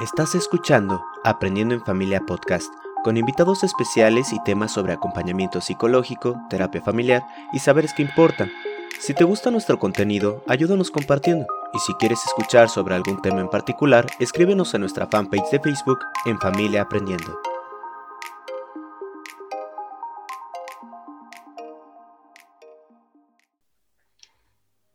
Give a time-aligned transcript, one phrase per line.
[0.00, 2.72] Estás escuchando Aprendiendo en Familia Podcast,
[3.04, 7.22] con invitados especiales y temas sobre acompañamiento psicológico, terapia familiar
[7.52, 8.50] y saberes que importan.
[8.98, 11.46] Si te gusta nuestro contenido, ayúdanos compartiendo.
[11.74, 15.98] Y si quieres escuchar sobre algún tema en particular, escríbenos a nuestra fanpage de Facebook
[16.24, 17.38] en Familia Aprendiendo.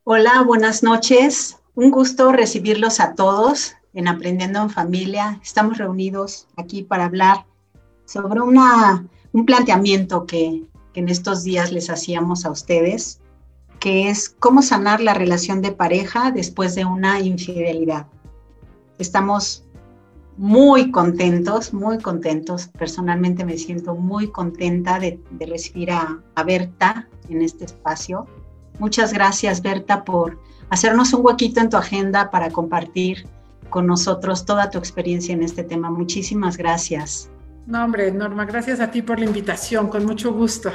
[0.03, 1.59] Hola, buenas noches.
[1.75, 5.39] Un gusto recibirlos a todos en Aprendiendo en Familia.
[5.41, 7.45] Estamos reunidos aquí para hablar
[8.05, 10.63] sobre una, un planteamiento que,
[10.93, 13.19] en estos días les hacíamos a ustedes,
[13.81, 18.07] que es cómo sanar la relación de pareja después de una infidelidad.
[18.97, 19.65] Estamos
[20.37, 22.67] muy contentos, muy contentos.
[22.67, 28.25] Personalmente me siento muy contenta de, de recibir a Berta en este espacio.
[28.79, 30.39] Muchas gracias, Berta, por
[30.69, 33.27] hacernos un huequito en tu agenda para compartir
[33.69, 35.89] con nosotros toda tu experiencia en este tema.
[35.89, 37.29] Muchísimas gracias.
[37.67, 40.71] No, hombre, Norma, gracias a ti por la invitación, con mucho gusto.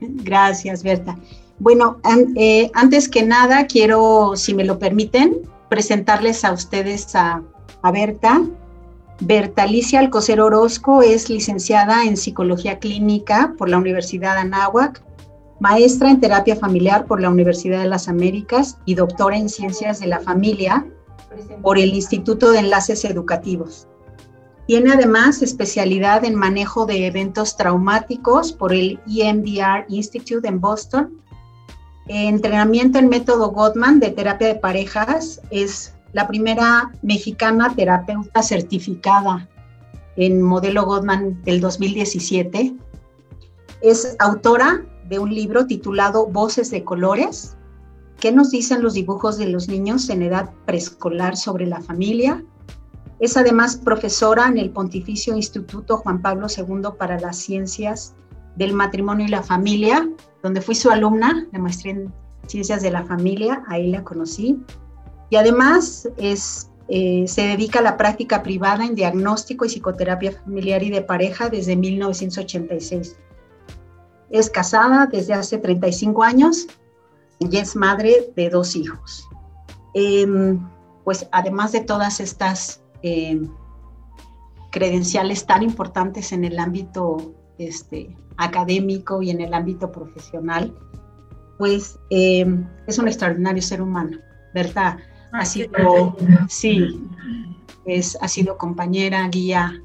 [0.00, 1.16] Gracias, Berta.
[1.58, 1.98] Bueno,
[2.36, 7.42] eh, antes que nada, quiero, si me lo permiten, presentarles a ustedes a,
[7.82, 8.42] a Berta.
[9.20, 15.00] Berta Alicia Alcocer Orozco es licenciada en Psicología Clínica por la Universidad Anáhuac,
[15.60, 20.08] maestra en Terapia Familiar por la Universidad de las Américas y doctora en Ciencias de
[20.08, 20.84] la Familia
[21.62, 23.88] por el Instituto de Enlaces Educativos.
[24.66, 31.20] Tiene además especialidad en manejo de eventos traumáticos por el EMDR Institute en Boston.
[32.08, 35.42] Entrenamiento en método Gottman de terapia de parejas.
[35.50, 39.48] Es la primera mexicana terapeuta certificada
[40.16, 42.74] en modelo Gottman del 2017.
[43.82, 47.56] Es autora de un libro titulado Voces de Colores.
[48.24, 52.42] ¿Qué nos dicen los dibujos de los niños en edad preescolar sobre la familia?
[53.20, 58.14] Es además profesora en el Pontificio Instituto Juan Pablo II para las Ciencias
[58.56, 60.08] del Matrimonio y la Familia,
[60.42, 62.14] donde fui su alumna, la maestría en
[62.46, 64.58] Ciencias de la Familia, ahí la conocí.
[65.28, 66.34] Y además eh,
[67.26, 71.76] se dedica a la práctica privada en diagnóstico y psicoterapia familiar y de pareja desde
[71.76, 73.18] 1986.
[74.30, 76.68] Es casada desde hace 35 años
[77.38, 79.28] y es madre de dos hijos.
[79.94, 80.26] Eh,
[81.04, 83.40] pues además de todas estas eh,
[84.70, 90.74] credenciales tan importantes en el ámbito este, académico y en el ámbito profesional,
[91.58, 92.46] pues eh,
[92.86, 94.18] es un extraordinario ser humano,
[94.52, 94.98] ¿verdad?
[95.32, 96.16] Ha sido,
[96.48, 97.00] sí,
[97.84, 99.80] es, ha sido compañera, guía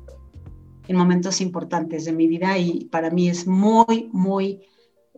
[0.88, 4.62] en momentos importantes de mi vida y para mí es muy, muy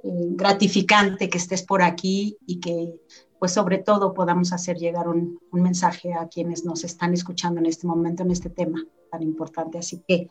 [0.04, 2.94] gratificante que estés por aquí y que
[3.42, 7.66] pues sobre todo podamos hacer llegar un, un, mensaje a quienes nos están escuchando en
[7.66, 9.80] este momento en este tema tan importante.
[9.80, 10.30] Así que,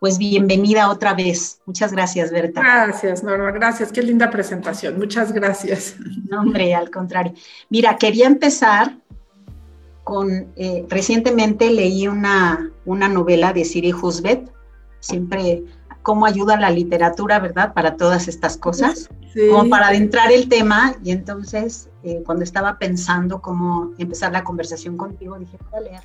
[0.00, 1.60] pues bienvenida otra vez.
[1.66, 2.60] Muchas gracias, Berta.
[2.62, 3.92] Gracias, Norma, gracias.
[3.92, 4.98] Qué linda presentación.
[4.98, 5.96] Muchas gracias.
[6.30, 7.34] No, hombre, al contrario.
[7.68, 8.96] Mira, quería empezar
[10.04, 14.50] con, eh, recientemente leí una, una novela de Siri Husbet,
[15.00, 15.64] siempre
[16.08, 17.74] cómo ayuda la literatura, ¿verdad?
[17.74, 19.46] Para todas estas cosas, sí.
[19.50, 20.94] como para adentrar el tema.
[21.04, 26.00] Y entonces, eh, cuando estaba pensando cómo empezar la conversación contigo, dije, voy a leer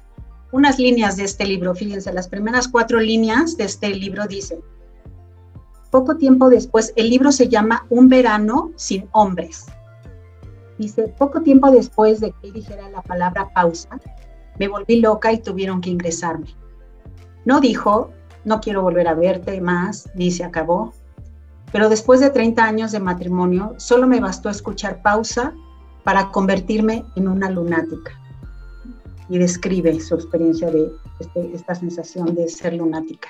[0.51, 1.73] unas líneas de este libro.
[1.73, 4.59] Fíjense, las primeras cuatro líneas de este libro dicen,
[5.89, 9.67] poco tiempo después, el libro se llama Un verano sin hombres.
[10.77, 14.01] Dice, poco tiempo después de que dijera la palabra pausa,
[14.59, 16.53] me volví loca y tuvieron que ingresarme.
[17.45, 18.11] No dijo,
[18.45, 20.93] no quiero volver a verte más, ni se acabó.
[21.71, 25.53] Pero después de 30 años de matrimonio, solo me bastó escuchar pausa
[26.03, 28.11] para convertirme en una lunática.
[29.29, 33.29] Y describe su experiencia de este, esta sensación de ser lunática.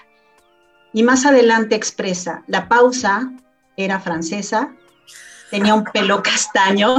[0.92, 3.32] Y más adelante expresa, la pausa
[3.78, 4.74] era francesa,
[5.50, 6.98] tenía un pelo castaño,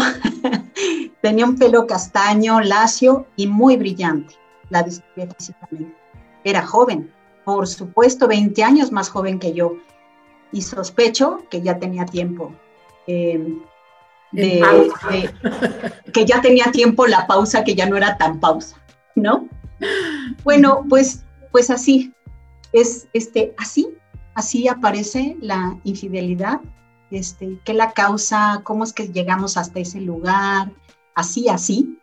[1.23, 4.35] tenía un pelo castaño, lacio y muy brillante.
[4.71, 5.97] La describe físicamente.
[6.43, 7.13] Era joven,
[7.45, 9.77] por supuesto, 20 años más joven que yo.
[10.53, 12.53] Y sospecho que ya tenía tiempo.
[13.07, 13.59] Eh,
[14.33, 14.63] de,
[15.11, 18.77] de, que ya tenía tiempo la pausa, que ya no era tan pausa,
[19.15, 19.49] ¿no?
[20.43, 22.13] Bueno, pues, pues así,
[22.73, 23.89] es este, así,
[24.35, 26.61] así aparece la infidelidad,
[27.11, 30.73] este, qué la causa, cómo es que llegamos hasta ese lugar,
[31.15, 31.97] así, así,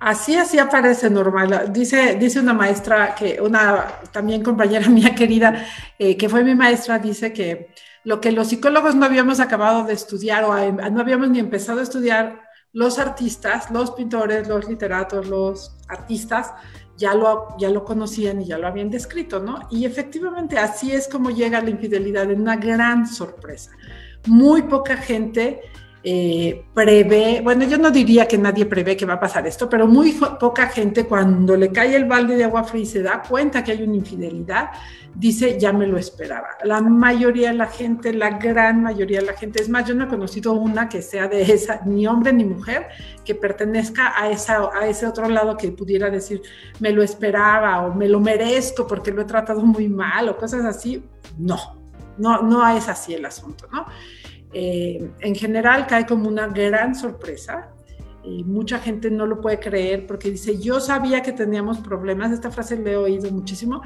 [0.00, 1.72] Así, así aparece normal.
[1.72, 5.66] Dice, dice una maestra, que una también compañera mía querida,
[5.98, 7.68] eh, que fue mi maestra, dice que
[8.04, 10.54] lo que los psicólogos no habíamos acabado de estudiar o
[10.90, 16.52] no habíamos ni empezado a estudiar, los artistas, los pintores, los literatos, los artistas,
[16.96, 19.66] ya lo, ya lo conocían y ya lo habían descrito, ¿no?
[19.70, 23.70] Y efectivamente así es como llega la infidelidad, en una gran sorpresa.
[24.26, 25.60] Muy poca gente
[26.04, 29.88] eh, prevé, bueno, yo no diría que nadie prevé que va a pasar esto, pero
[29.88, 33.64] muy poca gente cuando le cae el balde de agua fría y se da cuenta
[33.64, 34.70] que hay una infidelidad,
[35.14, 36.50] dice, ya me lo esperaba.
[36.62, 40.04] La mayoría de la gente, la gran mayoría de la gente, es más, yo no
[40.04, 42.86] he conocido una que sea de esa, ni hombre ni mujer,
[43.24, 46.42] que pertenezca a, esa, a ese otro lado que pudiera decir,
[46.78, 50.64] me lo esperaba o me lo merezco porque lo he tratado muy mal o cosas
[50.64, 51.02] así.
[51.36, 51.58] No,
[52.18, 53.86] no, no es así el asunto, ¿no?
[54.52, 57.68] Eh, en general cae como una gran sorpresa.
[58.24, 62.50] Y mucha gente no lo puede creer porque dice, yo sabía que teníamos problemas, esta
[62.50, 63.80] frase le he oído muchísimo,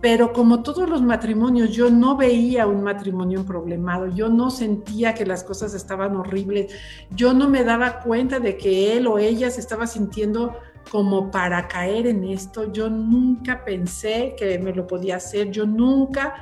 [0.00, 5.26] pero como todos los matrimonios, yo no veía un matrimonio problemado, yo no sentía que
[5.26, 6.72] las cosas estaban horribles,
[7.10, 10.56] yo no me daba cuenta de que él o ella se estaba sintiendo
[10.90, 16.34] como para caer en esto, yo nunca pensé que me lo podía hacer, yo nunca,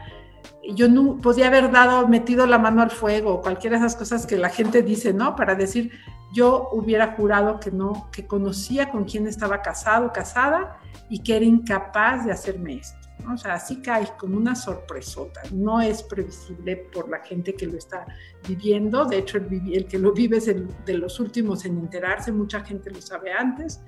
[0.75, 4.37] yo no podía haber dado, metido la mano al fuego, cualquiera de esas cosas que
[4.37, 5.35] la gente dice, ¿no?
[5.35, 5.93] Para decir,
[6.33, 10.79] yo hubiera jurado que no, que conocía con quién estaba casado, casada,
[11.09, 13.09] y que era incapaz de hacerme esto.
[13.33, 15.43] O sea, así cae como una sorpresota.
[15.53, 18.07] No es previsible por la gente que lo está
[18.47, 19.05] viviendo.
[19.05, 22.33] De hecho, el, que lo vive es el, de los últimos en enterarse.
[22.33, 23.83] Mucha gente lo sabe antes.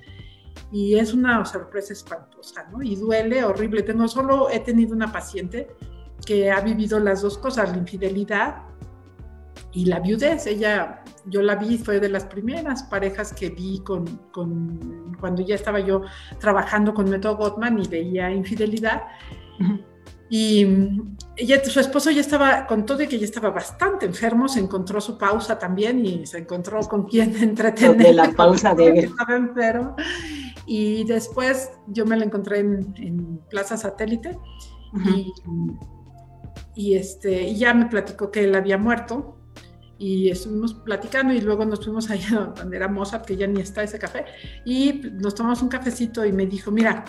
[0.73, 2.83] Y es una sorpresa espantosa, ¿no?
[2.83, 3.83] Y duele horrible.
[3.83, 5.69] Tengo, solo he tenido una paciente
[6.31, 8.63] que ha vivido las dos cosas, la infidelidad
[9.73, 10.47] y la viudez.
[10.47, 15.57] Ella, yo la vi, fue de las primeras parejas que vi con, con cuando ya
[15.57, 16.03] estaba yo
[16.39, 19.03] trabajando con Método Gottman y veía infidelidad.
[20.29, 20.65] Y
[21.35, 25.01] ella, su esposo ya estaba, con todo y que ya estaba bastante enfermo, se encontró
[25.01, 28.07] su pausa también y se encontró con quien entretener.
[28.07, 29.01] De la pausa de...
[29.01, 29.97] Estaba enfermo.
[30.65, 34.39] Y después yo me la encontré en, Plaza Satélite
[35.07, 35.33] y,
[36.81, 39.37] y, este, ya me platicó que él había muerto
[39.99, 43.83] y estuvimos platicando y luego nos fuimos allá donde era Mozart, que ya ni está
[43.83, 44.25] ese café,
[44.65, 47.05] y nos tomamos un cafecito y me dijo, mira,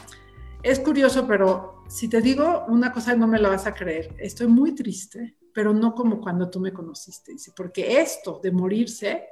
[0.61, 4.47] es curioso, pero si te digo una cosa no me la vas a creer, estoy
[4.47, 9.23] muy triste, pero no como cuando tú me conociste, porque esto de morirse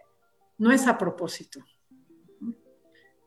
[0.57, 1.59] no es a propósito.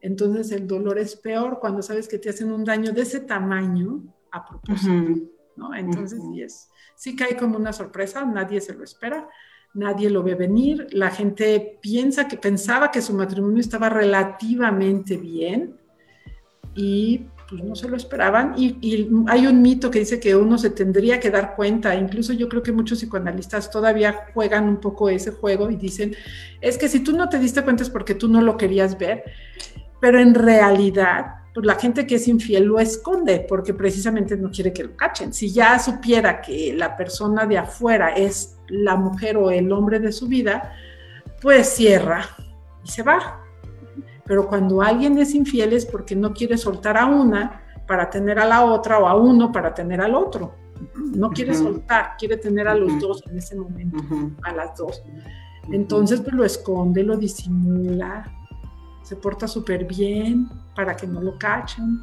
[0.01, 4.03] Entonces el dolor es peor cuando sabes que te hacen un daño de ese tamaño
[4.31, 5.75] a propósito, ¿no?
[5.75, 9.29] Entonces sí es, sí cae como una sorpresa, nadie se lo espera,
[9.75, 15.77] nadie lo ve venir, la gente piensa que pensaba que su matrimonio estaba relativamente bien
[16.75, 18.55] y pues no se lo esperaban.
[18.57, 22.49] Y, hay un mito que dice que uno se tendría que dar cuenta, incluso yo
[22.49, 26.17] creo que muchos psicoanalistas todavía juegan un poco ese juego y dicen,
[26.61, 29.25] es que si tú no te diste cuenta es porque tú no lo querías ver,
[30.01, 34.73] pero en realidad pues la gente que es infiel lo esconde porque precisamente no quiere
[34.73, 35.33] que lo cachen.
[35.33, 40.13] Si ya supiera que la persona de afuera es la mujer o el hombre de
[40.13, 40.73] su vida,
[41.41, 42.25] pues cierra
[42.83, 43.41] y se va.
[44.25, 48.47] Pero cuando alguien es infiel es porque no quiere soltar a una para tener a
[48.47, 50.55] la otra o a uno para tener al otro.
[50.97, 53.99] No quiere soltar, quiere tener a los dos en ese momento,
[54.43, 55.03] a las dos.
[55.71, 58.25] Entonces, pues lo esconde, lo disimula,
[59.03, 62.03] se porta súper bien para que no lo cachen.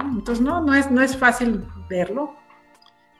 [0.00, 2.34] Entonces, no, no es, no es fácil verlo,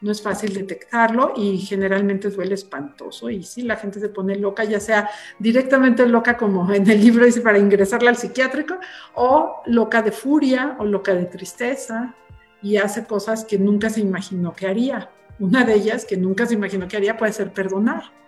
[0.01, 3.31] no es fácil detectarlo y generalmente duele espantoso.
[3.31, 7.25] Y sí, la gente se pone loca, ya sea directamente loca, como en el libro
[7.25, 8.77] dice, para ingresarla al psiquiátrico,
[9.15, 12.15] o loca de furia o loca de tristeza
[12.63, 15.11] y hace cosas que nunca se imaginó que haría.
[15.41, 18.19] Una de ellas que nunca se imaginó que haría puede ser perdonar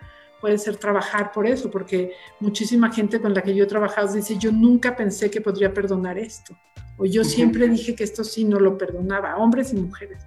[0.41, 4.37] puede ser trabajar por eso, porque muchísima gente con la que yo he trabajado dice,
[4.39, 6.57] yo nunca pensé que podría perdonar esto,
[6.97, 10.27] o yo siempre dije que esto sí no lo perdonaba, hombres y mujeres.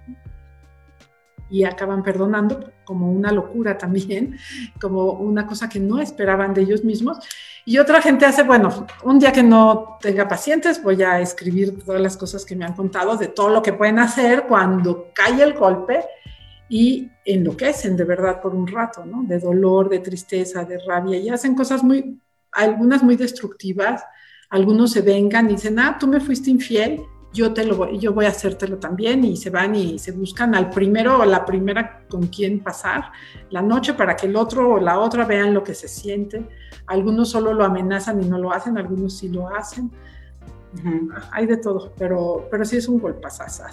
[1.50, 4.38] Y acaban perdonando como una locura también,
[4.80, 7.18] como una cosa que no esperaban de ellos mismos.
[7.66, 12.00] Y otra gente hace, bueno, un día que no tenga pacientes, voy a escribir todas
[12.00, 15.54] las cosas que me han contado de todo lo que pueden hacer cuando cae el
[15.54, 16.04] golpe
[16.68, 19.22] y enloquecen de verdad por un rato, ¿no?
[19.22, 22.20] De dolor, de tristeza, de rabia y hacen cosas muy,
[22.52, 24.04] algunas muy destructivas.
[24.50, 27.02] Algunos se vengan y dicen, ah, tú me fuiste infiel,
[27.34, 30.54] yo te lo voy, yo voy a hacértelo también y se van y se buscan
[30.54, 33.10] al primero o la primera con quien pasar
[33.50, 36.46] la noche para que el otro o la otra vean lo que se siente.
[36.86, 39.90] Algunos solo lo amenazan y no lo hacen, algunos sí lo hacen.
[41.32, 43.64] Hay de todo, pero, pero sí es un golpazazo.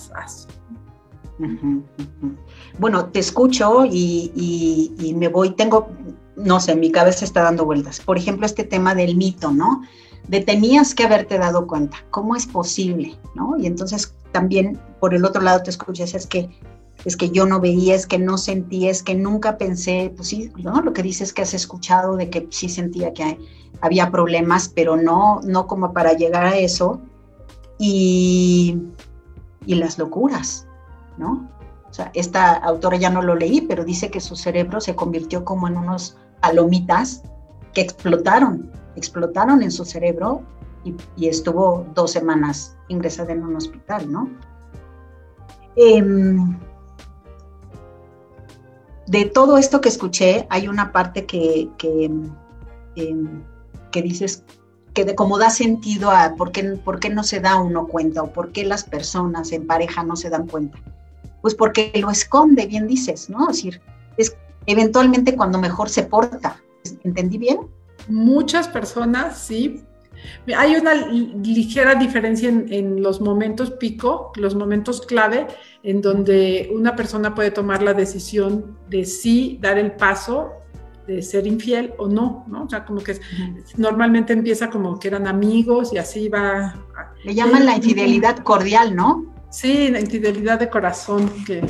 [2.79, 5.89] Bueno, te escucho y, me voy, tengo
[6.35, 7.99] no sé, mi cabeza está dando vueltas.
[7.99, 9.81] Por ejemplo, este tema del mito, ¿no?
[10.27, 13.17] De tenías que haberte dado cuenta, ¿cómo es posible?
[13.35, 13.57] ¿No?
[13.57, 16.49] Y entonces también por el otro lado te escuchas, es que
[17.03, 20.51] es que yo no veía, es que no sentía, es que nunca pensé, pues sí,
[20.57, 20.81] ¿no?
[20.81, 23.39] Lo que dices que has escuchado de que sí sentía que
[23.81, 27.01] había problemas, pero no, no como para llegar a eso.
[27.79, 28.77] Y
[29.65, 30.67] las locuras,
[31.17, 31.49] ¿no?
[31.89, 35.43] O sea, esta autora ya no lo leí, pero dice que su cerebro se convirtió
[35.43, 37.23] como en unos palomitas
[37.73, 40.41] que explotaron, explotaron en su cerebro
[40.83, 44.29] y, estuvo dos semanas ingresada en un hospital, ¿no?
[45.75, 46.03] Eh,
[49.07, 52.05] de todo esto que escuché, hay una parte que, que,
[52.95, 53.43] em,
[53.93, 54.43] dices
[54.93, 58.23] que de cómo da sentido a por qué, por qué no se da uno cuenta
[58.23, 60.79] o por qué las personas en pareja no se dan cuenta.
[61.41, 63.49] Pues porque lo esconde, bien dices, ¿no?
[63.49, 63.81] Es decir,
[64.17, 66.61] es eventualmente cuando mejor se porta.
[67.03, 67.59] ¿Entendí bien?
[68.07, 69.83] Muchas personas, sí,
[70.55, 75.47] hay una ligera diferencia en, los momentos pico, los momentos clave,
[75.83, 80.51] en donde una persona puede tomar la decisión de sí dar el paso
[81.07, 82.63] de ser infiel o no, ¿no?
[82.63, 83.19] O sea, como que
[83.77, 86.75] normalmente empieza como que eran amigos y así va.
[87.23, 89.25] Le llaman la infidelidad cordial, ¿no?
[89.51, 91.61] Sí, la infidelidad de corazón, que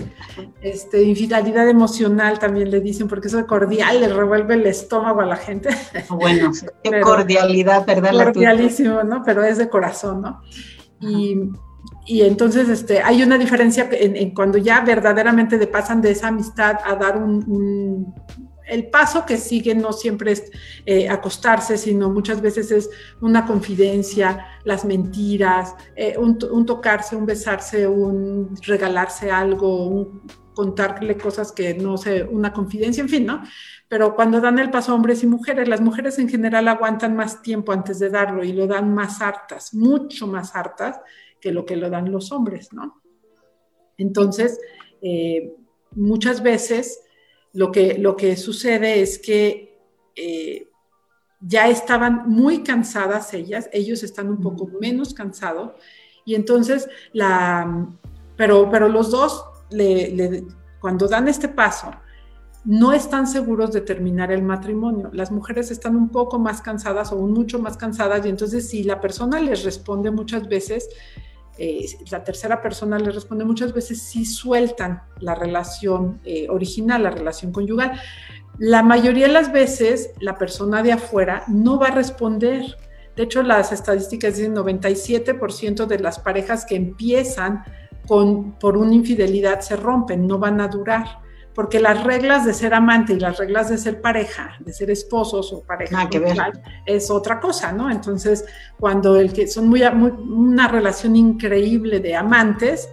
[0.62, 5.26] este, infidelidad emocional también le dicen, porque eso de cordial le revuelve el estómago a
[5.26, 5.70] la gente.
[6.10, 6.52] Bueno,
[6.84, 8.12] qué cordialidad, ¿verdad?
[8.12, 9.24] Cordialísimo, ¿no?
[9.26, 10.42] Pero es de corazón, ¿no?
[11.00, 11.50] Y,
[12.06, 16.78] y, entonces este, hay una diferencia en, cuando ya verdaderamente le pasan de esa amistad
[16.86, 18.14] a dar un
[18.68, 20.52] el paso que sigue no siempre es
[20.86, 22.90] eh, acostarse, sino muchas veces es
[23.20, 30.22] una confidencia, las mentiras, eh, un, tocarse, un besarse, un regalarse algo, un
[30.54, 33.42] contarle cosas que no sé, una confidencia, en fin, ¿no?
[33.88, 37.72] Pero cuando dan el paso hombres y mujeres, las mujeres en general aguantan más tiempo
[37.72, 41.00] antes de darlo y lo dan más hartas, mucho más hartas
[41.40, 43.02] que lo que lo dan los hombres, ¿no?
[43.98, 44.60] Entonces,
[45.02, 45.54] eh,
[45.96, 47.02] muchas veces
[47.54, 49.80] lo que, lo que sucede es que
[50.16, 50.68] eh,
[51.40, 55.72] ya estaban muy cansadas ellas, ellos están un poco menos cansados,
[56.24, 57.88] y entonces la,
[58.38, 59.44] pero, pero los dos,
[60.80, 61.92] cuando dan este paso,
[62.64, 65.10] no están seguros de terminar el matrimonio.
[65.14, 69.02] Las mujeres están un poco más cansadas o mucho más cansadas y entonces si la
[69.02, 70.88] persona les responde muchas veces,
[71.58, 77.12] eh, la tercera persona le responde muchas veces sí sueltan la relación eh, original, la
[77.12, 78.00] relación conyugal.
[78.58, 82.78] La mayoría de las veces la persona de afuera no va a responder.
[83.16, 87.64] De hecho, las estadísticas dicen 97% de las parejas que empiezan
[88.08, 91.21] con, por una infidelidad se rompen, no van a durar
[91.54, 95.52] porque las reglas de ser amante y las reglas de ser pareja, de ser esposos
[95.52, 96.10] o pareja,
[96.86, 97.90] es otra cosa, ¿no?
[97.90, 98.46] Entonces,
[98.80, 102.90] cuando el que son muy, una relación increíble de amantes,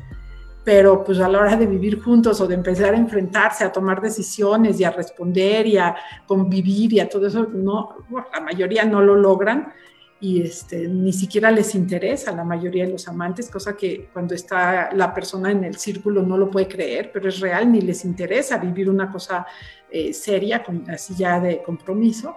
[0.64, 4.02] pero pues a la hora de vivir juntos o de empezar a enfrentarse, a tomar
[4.02, 5.96] decisiones y a responder y a
[6.26, 9.72] convivir y a todo eso, no, la mayoría no lo logran
[10.20, 14.34] y este, ni siquiera les interesa a la mayoría de los amantes, cosa que cuando
[14.34, 18.04] está la persona en el círculo no lo puede creer, pero es real, ni les
[18.04, 19.46] interesa vivir una cosa
[19.90, 22.36] eh, seria, así ya de compromiso.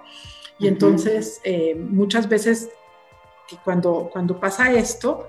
[0.60, 2.70] Y entonces eh, muchas veces
[3.64, 5.28] cuando, cuando pasa esto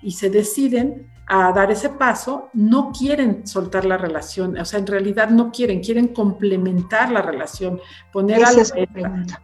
[0.00, 4.86] y se deciden a dar ese paso, no quieren soltar la relación, o sea, en
[4.86, 7.78] realidad no quieren, quieren complementar la relación,
[8.10, 8.50] poner a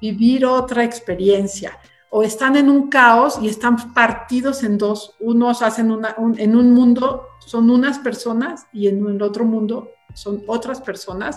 [0.00, 1.78] vivir otra experiencia
[2.16, 5.14] o están en un caos y están partidos en dos.
[5.20, 10.42] Unos hacen una, en un mundo son unas personas y en el otro mundo son
[10.46, 11.36] otras personas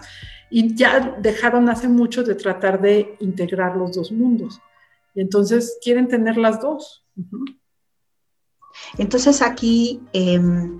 [0.49, 4.61] y ya dejaron hace mucho de tratar de integrar los dos mundos.
[5.15, 7.05] Y entonces quieren tener las dos.
[8.97, 10.79] Entonces aquí em,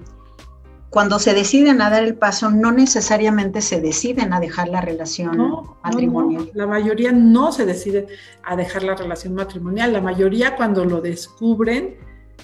[0.90, 5.38] cuando se deciden a dar el paso, no necesariamente se deciden a dejar la relación
[5.84, 6.50] matrimonial.
[6.54, 8.08] La mayoría no se decide
[8.44, 9.94] a dejar la relación matrimonial.
[9.94, 11.98] La mayoría cuando lo descubren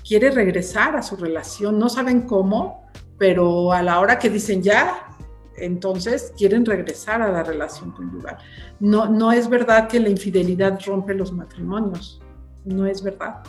[0.08, 1.80] quiere regresar a su relación.
[1.80, 2.86] No saben cómo,
[3.18, 5.08] pero a la hora que dicen ya,
[5.58, 8.38] entonces quieren regresar a la relación conyugal.
[8.80, 12.22] No, no es verdad que la infidelidad rompe los matrimonios.
[12.64, 13.42] No es verdad.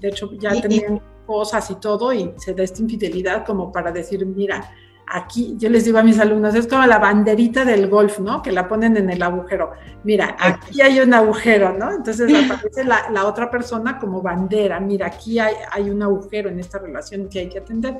[0.00, 4.24] De hecho, ya tenían cosas y todo y se da esta infidelidad como para decir,
[4.26, 4.70] mira,
[5.06, 8.42] aquí, yo les digo a mis alumnos, es como la banderita del golf, ¿no?
[8.42, 9.72] Que la ponen en el agujero.
[10.04, 11.92] Mira, aquí hay un agujero, ¿no?
[11.92, 16.58] Entonces aparece la, la otra persona como bandera, mira, aquí hay, hay, un agujero en
[16.58, 17.98] esta relación que hay que atender,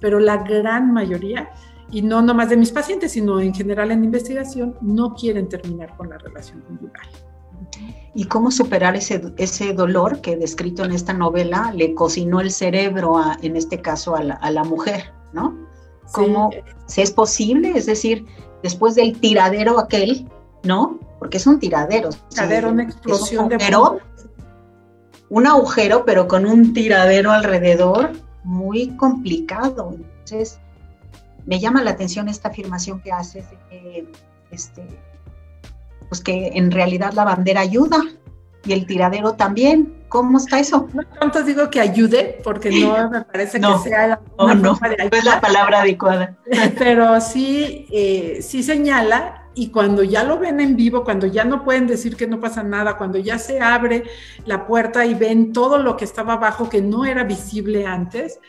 [0.00, 1.50] pero la gran mayoría
[1.90, 6.08] y no nomás de mis pacientes, sino en general en investigación, no quieren terminar con
[6.08, 7.06] la relación conyugal.
[8.14, 13.20] ¿Y cómo superar ese, ese dolor que descrito en esta novela le cocinó el cerebro,
[13.42, 15.56] en este caso, a la, mujer, ¿no?
[16.12, 16.50] ¿Cómo
[16.86, 17.72] si es posible?
[17.74, 18.24] Es decir,
[18.62, 20.28] después del tiradero aquel,
[20.62, 21.00] ¿no?
[21.18, 22.10] Porque es un tiradero.
[22.28, 23.58] Tiradero, una explosión de
[25.30, 28.12] un agujero, pero con un tiradero alrededor
[28.44, 29.92] muy complicado.
[29.92, 30.60] Entonces,
[31.46, 34.12] me llama la atención esta afirmación que haces de que,
[34.50, 34.86] este,
[36.08, 37.98] pues que en realidad la bandera ayuda
[38.64, 40.04] y el tiradero también.
[40.08, 40.88] ¿Cómo está eso?
[40.92, 44.78] No tanto digo que ayude, porque no me parece que sea la, no, no,
[45.10, 46.36] es la palabra adecuada.
[46.78, 51.64] Pero sí, eh, sí señala y cuando ya lo ven en vivo, cuando ya no
[51.64, 54.04] pueden decir que no pasa nada, cuando ya se abre
[54.46, 58.40] la puerta y ven todo lo que estaba abajo que no era visible antes,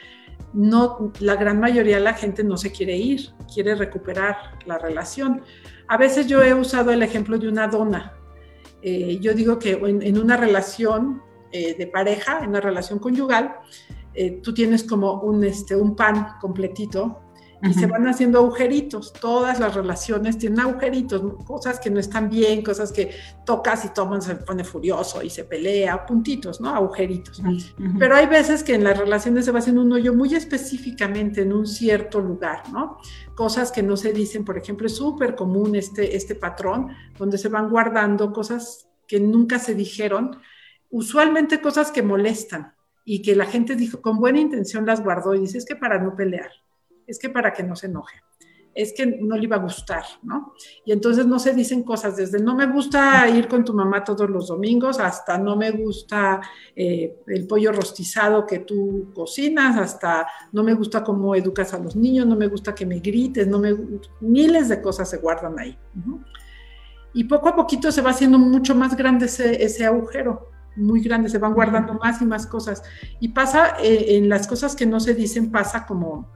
[1.19, 5.41] la gran mayoría de la gente no se quiere ir, quiere recuperar la relación.
[5.87, 8.13] A veces yo he usado el ejemplo de una dona.
[8.81, 13.55] Eh, yo digo que en, una relación eh, de pareja, en una relación conyugal,
[14.13, 17.21] eh, tú tienes como un, este, un pan completito
[17.61, 19.13] y se van haciendo agujeritos.
[19.13, 23.11] Todas las relaciones tienen agujeritos, cosas que no están bien, cosas que
[23.45, 26.69] tocas y todo se pone furioso y se pelea, puntitos, ¿no?
[26.69, 27.41] Agujeritos.
[27.97, 31.53] Pero hay veces que en las relaciones se va haciendo un hoyo muy específicamente en
[31.53, 32.97] un cierto lugar, ¿no?
[33.35, 37.49] Cosas que no se dicen, por ejemplo, es súper común este, este patrón donde se
[37.49, 40.37] van guardando cosas que nunca se dijeron,
[40.89, 45.41] usualmente cosas que molestan y que la gente dijo con buena intención las guardó y
[45.41, 46.49] dice es que para no pelear
[47.07, 48.21] es que para que no se enoje,
[48.75, 50.53] es que no le iba a gustar, ¿no?
[50.83, 54.29] Y entonces no se dicen cosas desde no me gusta ir con tu mamá todos
[54.29, 56.41] los domingos hasta no me gusta
[56.75, 61.95] eh, el pollo rostizado que tú cocinas, hasta no me gusta cómo educas a los
[61.95, 63.73] niños, no me gusta que me grites, no me
[64.19, 65.77] miles de cosas se guardan ahí.
[67.13, 71.29] Y poco a poquito se va haciendo mucho más grande ese, ese agujero muy grande,
[71.29, 72.83] se van guardando más y más cosas.
[73.19, 76.29] Y pasa, eh, en las cosas que no se dicen, pasa como,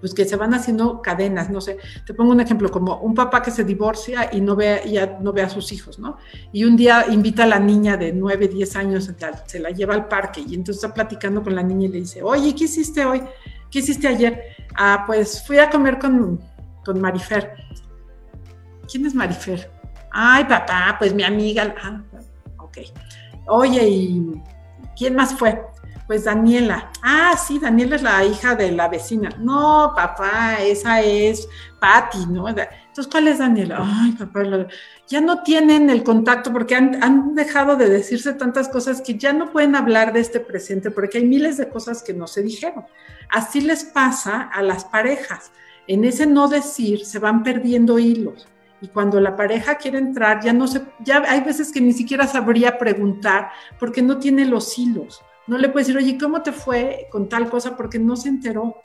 [0.00, 3.42] pues que se van haciendo cadenas, no sé, te pongo un ejemplo, como un papá
[3.42, 6.18] que se divorcia y no ve, ya no ve a sus hijos, ¿no?
[6.52, 9.10] Y un día invita a la niña de 9, 10 años,
[9.46, 12.22] se la lleva al parque y entonces está platicando con la niña y le dice,
[12.22, 13.22] oye, ¿qué hiciste hoy?
[13.70, 14.56] ¿Qué hiciste ayer?
[14.76, 16.40] Ah, pues fui a comer con,
[16.84, 17.52] con Marifer.
[18.90, 19.70] ¿Quién es Marifer?
[20.12, 21.74] Ay, papá, pues mi amiga.
[21.82, 22.02] Ah,
[22.58, 22.78] ok.
[23.48, 24.42] Oye, ¿y
[24.96, 25.60] quién más fue?
[26.06, 26.90] Pues Daniela.
[27.02, 29.30] Ah, sí, Daniela es la hija de la vecina.
[29.40, 31.48] No, papá, esa es
[31.80, 32.48] Patti, ¿no?
[32.48, 33.78] Entonces, ¿cuál es Daniela?
[33.80, 34.42] Ay, papá,
[35.08, 39.32] ya no tienen el contacto porque han, han, dejado de decirse tantas cosas que ya
[39.32, 42.84] no pueden hablar de este presente porque hay miles de cosas que no se dijeron.
[43.28, 45.50] Así les pasa a las parejas.
[45.88, 48.46] En ese no decir se van perdiendo hilos.
[48.80, 52.26] Y cuando la pareja quiere entrar, ya no se, ya hay veces que ni siquiera
[52.26, 55.22] sabría preguntar porque no tiene los hilos.
[55.46, 57.76] No le puedes decir, oye, ¿cómo te fue con tal cosa?
[57.76, 58.82] Porque no se enteró.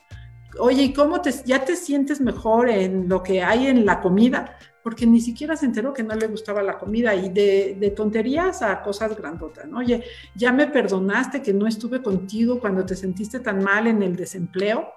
[0.60, 4.58] Oye, ¿y cómo te, ya te sientes mejor en lo que hay en la comida?
[4.84, 8.82] Porque ni siquiera se enteró que no le gustaba la comida y de, tonterías a
[8.82, 9.80] cosas grandotas, ¿no?
[9.80, 10.04] Oye,
[10.36, 14.88] ya me perdonaste que no estuve contigo cuando te sentiste tan mal en el desempleo,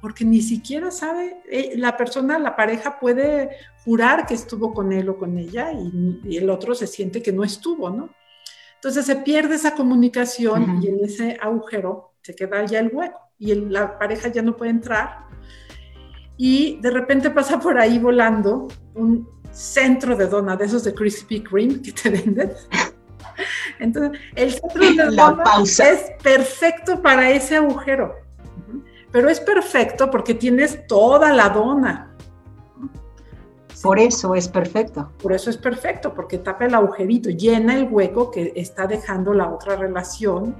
[0.00, 3.50] porque ni siquiera sabe, eh, la persona, la pareja puede
[3.84, 7.42] jurar que estuvo con él o con ella y el otro se siente que no
[7.42, 8.10] estuvo, ¿no?
[8.78, 13.52] Entonces se pierde esa comunicación y en ese agujero se queda ya el hueco y
[13.52, 15.26] la pareja ya no puede entrar.
[16.36, 21.42] Y de repente pasa por ahí volando un centro de dona, de esos de Krispy
[21.42, 22.52] Kreme que te venden.
[23.80, 28.14] Entonces, el centro de dona es perfecto para ese agujero.
[29.10, 32.07] Pero es perfecto porque tienes toda la dona.
[33.82, 35.10] Por eso es perfecto.
[35.22, 39.48] Por eso es perfecto, porque tapa el agujerito, llena el hueco que está dejando la
[39.48, 40.54] otra relación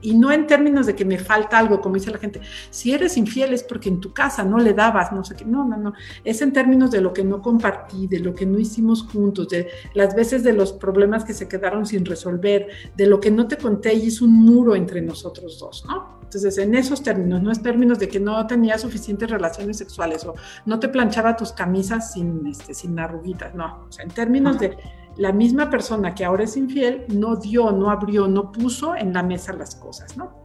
[0.00, 3.16] y no en términos de que me falta algo, como dice la gente, si eres
[3.16, 5.92] infiel es porque en tu casa no le dabas, no sé qué, no, no, no,
[6.24, 9.68] es en términos de lo que no compartí, de lo que no hicimos juntos, de
[9.94, 13.56] las veces de los problemas que se quedaron sin resolver, de lo que no te
[13.56, 16.17] conté y es un muro entre nosotros dos, ¿no?
[16.28, 20.34] Entonces, en esos términos, no es términos de que no tenía suficientes relaciones sexuales o
[20.66, 24.76] no te planchaba tus camisas sin, este, sin arruguitas, no, o sea, en términos de
[25.16, 29.22] la misma persona que ahora es infiel no dio, no abrió, no puso en la
[29.22, 30.44] mesa las cosas, ¿no?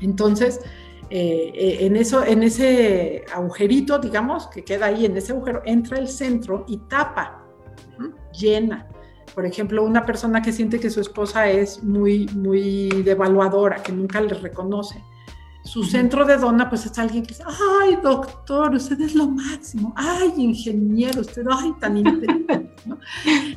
[0.00, 0.60] Entonces,
[1.10, 5.98] eh, eh, en, eso, en ese agujerito, digamos, que queda ahí, en ese agujero, entra
[5.98, 7.44] el centro y tapa,
[8.32, 8.88] llena.
[9.36, 14.18] Por ejemplo, una persona que siente que su esposa es muy, muy devaluadora, que nunca
[14.18, 15.04] le reconoce.
[15.62, 17.42] su centro de dona, pues es alguien que dice,
[17.82, 22.74] ay, doctor, usted es lo máximo, ay, ingeniero, usted, ay, tan inteligente,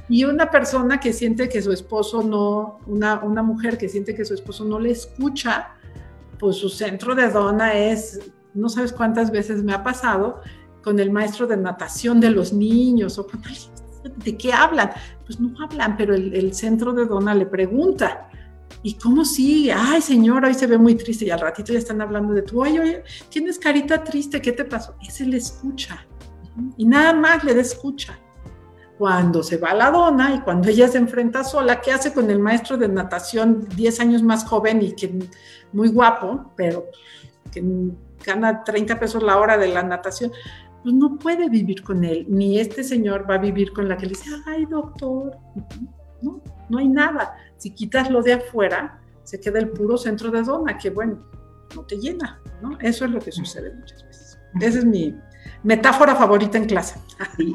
[0.09, 4.25] Y una persona que siente que su esposo no, una, una mujer que siente que
[4.25, 5.75] su esposo no le escucha,
[6.39, 8.19] pues su centro de dona es,
[8.53, 10.41] no sabes cuántas veces me ha pasado
[10.83, 13.41] con el maestro de natación de los niños o con
[14.03, 14.91] ¿de qué hablan?
[15.25, 18.25] Pues no hablan, pero el, centro de dona le pregunta,
[18.81, 19.73] ¿Y cómo sigue?
[19.73, 22.63] Ay, señora, hoy se ve muy triste y al ratito ya están hablando de tú,
[22.63, 24.95] ay, oye, tienes carita triste, ¿qué te pasó?
[25.05, 26.05] Ese le escucha
[26.77, 28.17] y nada más le da escucha.
[28.97, 32.39] Cuando se va la dona y cuando ella se enfrenta sola, ¿qué hace con el
[32.39, 35.13] maestro de natación 10 años más joven y que
[35.71, 36.85] muy guapo, pero
[37.51, 37.63] que
[38.25, 40.31] gana 30 pesos la hora de la natación?
[40.83, 44.05] Pues no puede vivir con él, ni este señor va a vivir con la que
[44.05, 45.37] le dice, ay, doctor,
[46.21, 50.41] no, no hay nada si quitas lo de afuera, se queda el puro centro de
[50.41, 51.19] dona, que bueno,
[51.75, 52.79] no te llena, ¿no?
[52.79, 54.39] Eso es lo que sucede muchas veces.
[54.59, 55.13] Esa es mi
[55.61, 56.99] metáfora favorita en clase.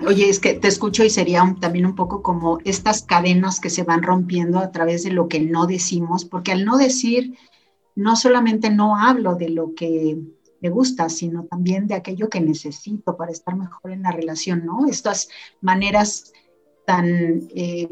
[0.07, 3.83] Oye, es que te escucho y sería también un poco como estas cadenas que se
[3.83, 7.35] van rompiendo a través de lo que no decimos, porque al no decir,
[7.97, 10.19] no solamente no hablo de lo que
[10.65, 14.87] me gusta, sino también de aquello que necesito para estar mejor en la relación, ¿no?
[14.87, 15.29] Estas
[15.61, 16.33] maneras
[16.87, 17.43] tan...
[17.55, 17.89] Eh,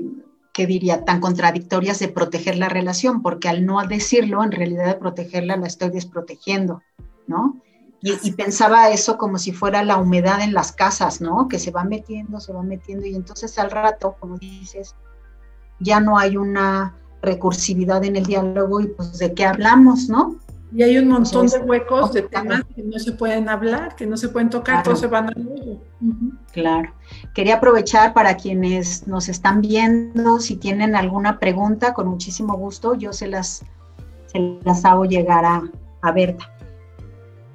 [0.54, 4.96] que diría, tan contradictorias de proteger la relación, porque al no decirlo, en realidad de
[4.96, 6.82] protegerla la estoy desprotegiendo,
[7.26, 7.62] ¿no?
[8.02, 11.48] Y, pensaba eso como si fuera la humedad en las casas, ¿no?
[11.48, 14.94] Que se va metiendo, se va metiendo, y entonces al rato, como dices,
[15.78, 20.36] ya no hay una recursividad en el diálogo y pues de qué hablamos, ¿no?
[20.74, 24.16] Y hay un montón de huecos de temas que no se pueden hablar, que no
[24.16, 25.32] se pueden tocar, todos se van a
[26.52, 26.94] Claro.
[27.34, 33.12] Quería aprovechar para quienes nos están viendo, si tienen alguna pregunta, con muchísimo gusto, yo
[33.12, 33.64] se las,
[34.26, 35.62] se las hago llegar a,
[36.00, 36.50] a Berta.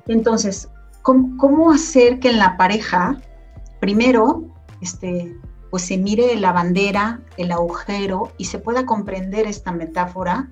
[0.08, 0.70] Entonces,
[1.02, 3.18] ¿cómo, hacer que en la pareja,
[3.80, 4.44] primero,
[4.82, 5.36] este,
[5.72, 10.50] pues se mire la bandera, el agujero y se pueda comprender esta metáfora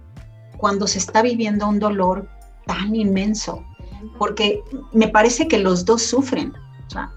[0.58, 2.28] cuando se está viviendo un dolor
[2.66, 3.64] tan inmenso,
[4.18, 6.54] porque me parece que los dos sufren.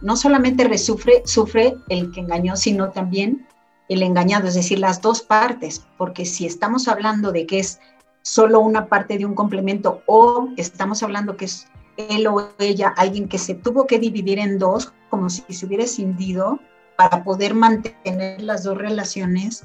[0.00, 3.46] No solamente sufre, sufre el que engañó, sino también
[3.88, 7.80] el engañado, es decir, las dos partes, porque si estamos hablando de que es
[8.22, 13.28] solo una parte de un complemento o estamos hablando que es él o ella, alguien
[13.28, 16.60] que se tuvo que dividir en dos, como si se hubiera escindido
[16.96, 19.64] para poder mantener las dos relaciones,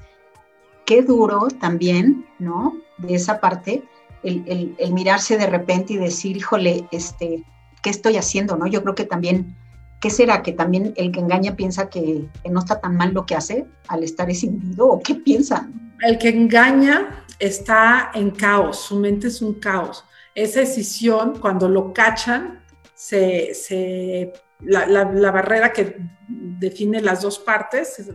[0.85, 2.75] qué duro también, ¿no?
[2.97, 3.83] De esa parte,
[4.23, 7.43] el, mirarse de repente y decir, híjole, este,
[7.81, 8.55] ¿qué estoy haciendo?
[8.55, 8.67] ¿no?
[8.67, 9.55] Yo creo que también,
[9.99, 10.41] ¿qué será?
[10.41, 14.03] ¿Que también el que engaña piensa que, no está tan mal lo que hace al
[14.03, 14.87] estar escindido?
[14.87, 15.69] ¿O qué piensa?
[16.01, 20.05] El que engaña está en caos, su mente es un caos.
[20.35, 22.63] Esa decisión, cuando lo cachan,
[22.95, 28.05] se, la, barrera que define las dos partes se,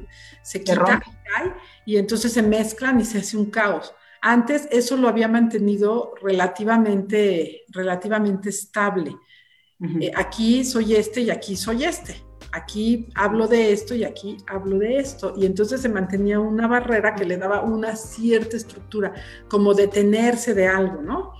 [0.43, 1.03] se quita
[1.85, 3.95] y entonces se mezclan y se hace un caos.
[4.21, 9.17] Antes eso lo había mantenido relativamente, relativamente estable.
[10.01, 12.17] Eh, aquí soy este y aquí soy este.
[12.51, 15.35] Aquí hablo de esto y aquí hablo de esto.
[15.37, 19.13] Y entonces se mantenía una barrera que le daba una cierta estructura,
[19.49, 21.33] como detenerse de algo, ¿no?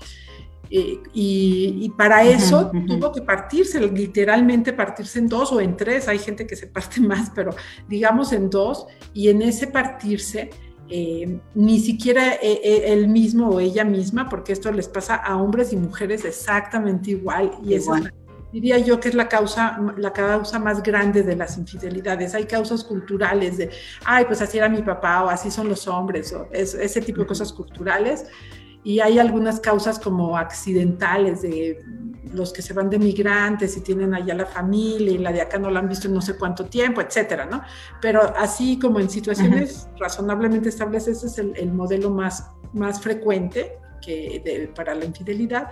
[0.71, 6.09] Eh, y, para eso tuvo que partirse, literalmente partirse en dos o en tres.
[6.09, 7.55] Hay gente que se parte más, pero
[7.89, 8.87] digamos en dos.
[9.15, 10.51] Y en ese partirse
[10.91, 15.37] eh, ni siquiera eh, eh, él mismo o ella misma, porque esto les pasa a
[15.37, 17.53] hombres y mujeres exactamente igual.
[17.63, 17.95] Y eso
[18.53, 22.35] diría yo que es la causa, la causa más grande de las infidelidades.
[22.35, 23.71] Hay causas culturales de,
[24.05, 27.27] ay, pues así era mi papá o así son los hombres, o ese tipo de
[27.27, 28.27] cosas culturales.
[28.85, 31.83] Y hay algunas causas como accidentales de
[32.33, 35.59] los que se van de migrantes y tienen allá la familia y la de acá
[35.59, 37.63] no la han visto en no sé cuánto tiempo, etcétera, ¿no?
[38.01, 44.71] Pero así como en situaciones razonablemente estables, ese es el, modelo más, más frecuente que
[44.75, 45.69] para la infidelidad.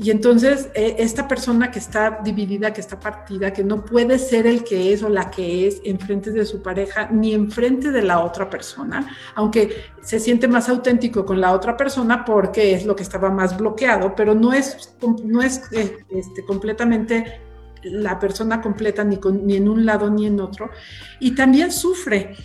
[0.00, 4.46] Y entonces eh, esta persona que está dividida, que está partida, que no puede ser
[4.46, 8.20] el que es o la que es enfrente de su pareja ni enfrente de la
[8.20, 13.02] otra persona, aunque se siente más auténtico con la otra persona porque es lo que
[13.02, 17.40] estaba más bloqueado, pero no es, no es eh, este, completamente
[17.82, 20.70] la persona completa ni en un lado ni en otro.
[21.18, 22.36] Y también sufre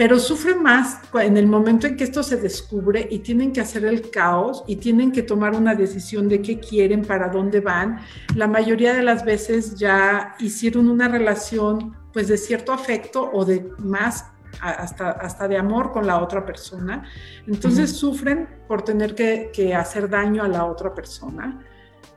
[0.00, 3.84] pero sufre más en el momento en que esto se descubre y tienen que hacer
[3.84, 8.00] el caos y tienen que tomar una decisión de qué quieren, para dónde van.
[8.34, 13.72] La mayoría de las veces ya hicieron una relación pues de cierto afecto o de
[13.76, 14.24] más
[14.62, 17.04] hasta, hasta de amor con la otra persona.
[17.46, 21.60] Entonces sufren por tener que, que, hacer daño a la otra persona.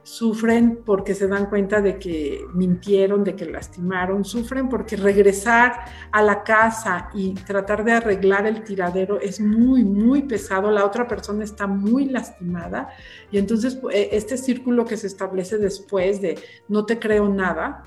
[0.03, 6.21] Sufren porque se dan cuenta de que mintieron, de que lastimaron, sufren porque regresar a
[6.21, 11.43] la casa y tratar de arreglar el tiradero es muy, muy pesado, la otra persona
[11.43, 12.89] está muy lastimada
[13.31, 16.37] y entonces eh, este círculo que se establece después de
[16.67, 17.83] no te creo nada,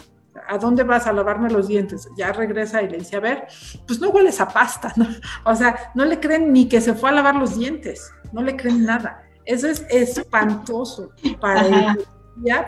[0.48, 2.08] ¿a dónde vas a lavarme los dientes?
[2.16, 3.46] Ya regresa y le dice, a ver,
[3.86, 5.06] pues no hueles a pasta, ¿no?
[5.44, 8.56] O sea, no le creen ni que se fue a lavar los dientes, no le
[8.56, 9.25] creen nada.
[9.46, 12.04] Eso es espantoso para el,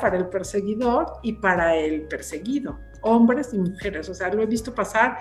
[0.00, 4.08] para el perseguidor y para el perseguido, hombres y mujeres.
[4.08, 5.18] O sea, lo he visto pasar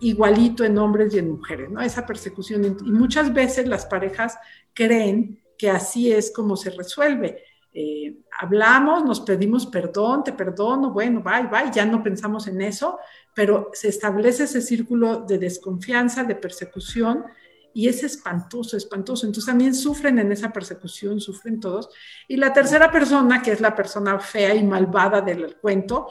[0.00, 1.80] igualito en hombres y en mujeres, ¿no?
[1.82, 2.78] Esa persecución.
[2.84, 4.38] Y muchas veces las parejas
[4.72, 7.42] creen que así es como se resuelve.
[7.72, 12.98] Eh, hablamos, nos pedimos perdón, te perdono, bueno, bye, bye, ya no pensamos en eso,
[13.34, 17.24] pero se establece ese círculo de desconfianza, de persecución,
[17.72, 19.26] y es espantoso, espantoso.
[19.26, 21.88] Entonces también sufren en esa persecución, sufren todos.
[22.28, 26.08] Y la tercera persona, que es la persona fea y malvada del cuento,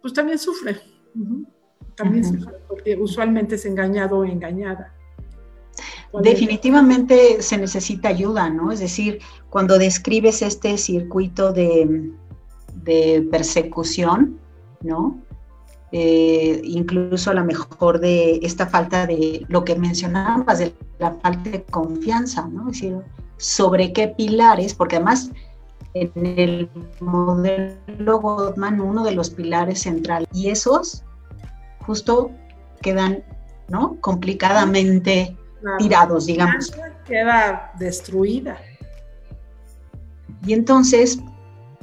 [0.00, 0.80] pues también sufre.
[1.94, 4.94] También sufre, porque usualmente es engañado o engañada.
[6.22, 8.72] Definitivamente se necesita ayuda, ¿no?
[8.72, 12.10] Es decir, cuando describes este circuito de,
[12.74, 14.40] de persecución,
[14.82, 15.22] ¿no?
[15.92, 21.50] Eh, incluso a lo mejor de esta falta de lo que mencionabas, de la falta
[21.50, 22.70] de confianza, ¿no?
[22.70, 22.96] Es decir,
[23.38, 25.30] sobre qué pilares, porque además
[25.94, 31.02] en el modelo Gottman uno de los pilares centrales, y esos
[31.84, 32.30] justo
[32.80, 33.24] quedan,
[33.68, 33.96] ¿no?
[34.00, 35.36] Complicadamente
[35.78, 36.72] tirados, digamos.
[37.04, 38.58] Queda destruida.
[40.46, 41.18] Y entonces,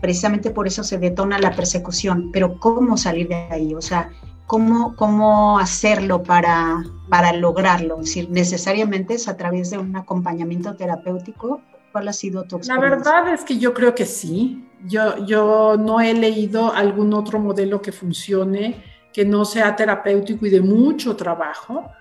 [0.07, 3.75] precisamente por eso se detona la persecución, pero ¿cómo salir de ahí?
[3.75, 4.09] O sea,
[4.45, 7.95] ¿cómo, cómo hacerlo para, para lograrlo?
[7.95, 11.59] Es decir, necesariamente es a través de un acompañamiento terapéutico.
[11.91, 12.89] ¿Cuál ha sido tu experiencia?
[12.89, 14.65] La verdad es que yo creo que sí.
[14.85, 20.51] Yo, yo no he leído algún otro modelo que funcione, que no sea terapéutico y
[20.51, 21.91] de mucho trabajo.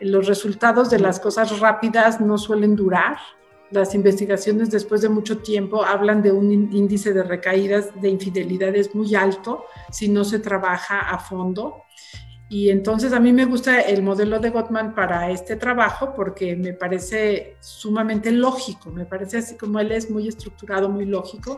[0.00, 3.18] Los resultados de las cosas rápidas no suelen durar
[3.70, 9.14] las investigaciones después de mucho tiempo hablan de un índice de recaídas de infidelidades muy
[9.14, 11.84] alto si no se trabaja a fondo.
[12.52, 16.72] Y entonces a mí me gusta el modelo de Gottman para este trabajo porque me
[16.72, 21.54] parece sumamente lógico, me parece así como él es muy estructurado, muy lógico.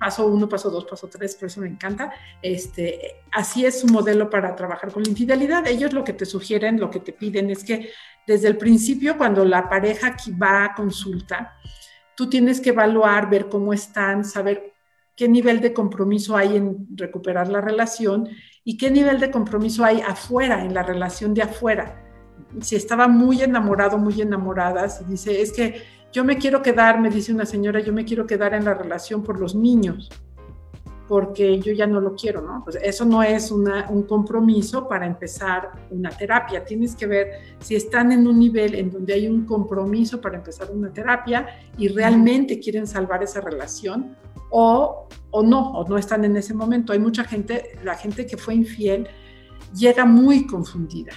[0.00, 2.12] Paso uno, paso dos, paso tres, por eso me encanta.
[2.42, 5.64] Este, así es su modelo para trabajar con la infidelidad.
[5.68, 7.90] Ellos lo que te sugieren, lo que te piden es que
[8.26, 11.54] desde el principio, cuando la pareja va a consulta,
[12.16, 14.72] tú tienes que evaluar, ver cómo están, saber
[15.14, 18.28] qué nivel de compromiso hay en recuperar la relación
[18.64, 22.02] y qué nivel de compromiso hay afuera, en la relación de afuera.
[22.60, 27.10] Si estaba muy enamorado, muy enamorada, si dice, es que yo me quiero quedar, me
[27.10, 30.10] dice una señora, yo me quiero quedar en la relación por los niños
[31.08, 32.62] porque yo ya no lo quiero, ¿no?
[32.64, 36.64] Pues eso no es un compromiso para empezar una terapia.
[36.64, 40.70] Tienes que ver si están en un nivel en donde hay un compromiso para empezar
[40.70, 41.46] una terapia
[41.78, 44.16] y realmente quieren salvar esa relación
[44.50, 46.92] o, o no, o no están en ese momento.
[46.92, 49.06] Hay mucha gente, la gente que fue infiel
[49.74, 51.12] llega muy confundida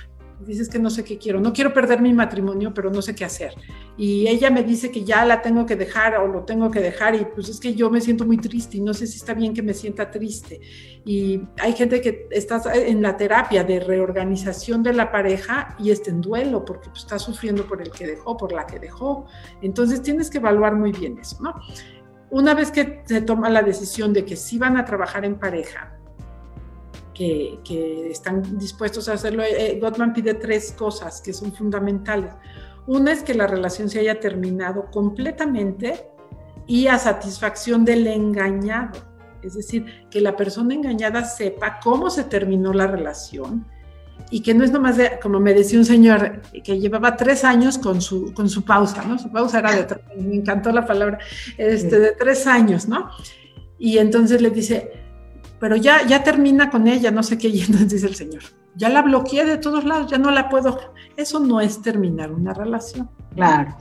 [0.45, 3.25] dices que no sé qué quiero, no quiero perder mi matrimonio, pero no sé qué
[3.25, 3.53] hacer.
[3.97, 7.15] Y ella me dice que ya la tengo que dejar o lo tengo que dejar
[7.15, 9.53] y pues es que yo me siento muy triste y no sé si está bien
[9.53, 10.61] que me sienta triste.
[11.05, 16.09] Y hay gente que está en la terapia de reorganización de la pareja y está
[16.09, 19.25] en duelo porque pues, está sufriendo por el que dejó, por la que dejó.
[19.61, 21.55] Entonces tienes que evaluar muy bien eso, ¿no?
[22.31, 25.98] Una vez que se toma la decisión de que sí van a trabajar en pareja,
[27.19, 29.43] que, están dispuestos a hacerlo.
[29.43, 32.33] Eh, Gottman pide tres cosas que son fundamentales.
[32.87, 36.07] Una es que la relación se haya terminado completamente
[36.65, 38.99] y a satisfacción del engañado.
[39.41, 43.65] Es decir, que la persona engañada sepa cómo se terminó la relación
[44.31, 47.77] y que no es nomás de, como me decía un señor que llevaba tres años
[47.77, 49.17] con su, con su pausa, ¿no?
[49.17, 51.19] Su pausa era de tres, me encantó la palabra,
[51.57, 53.09] este, de tres años, ¿no?
[53.77, 55.08] Y entonces le dice,
[55.59, 58.43] pero ya, ya termina con ella, no sé qué, y entonces dice el Señor,
[58.75, 60.79] ya la bloqueé de todos lados, ya no la puedo.
[61.17, 63.09] Eso no es terminar una relación.
[63.35, 63.75] Claro.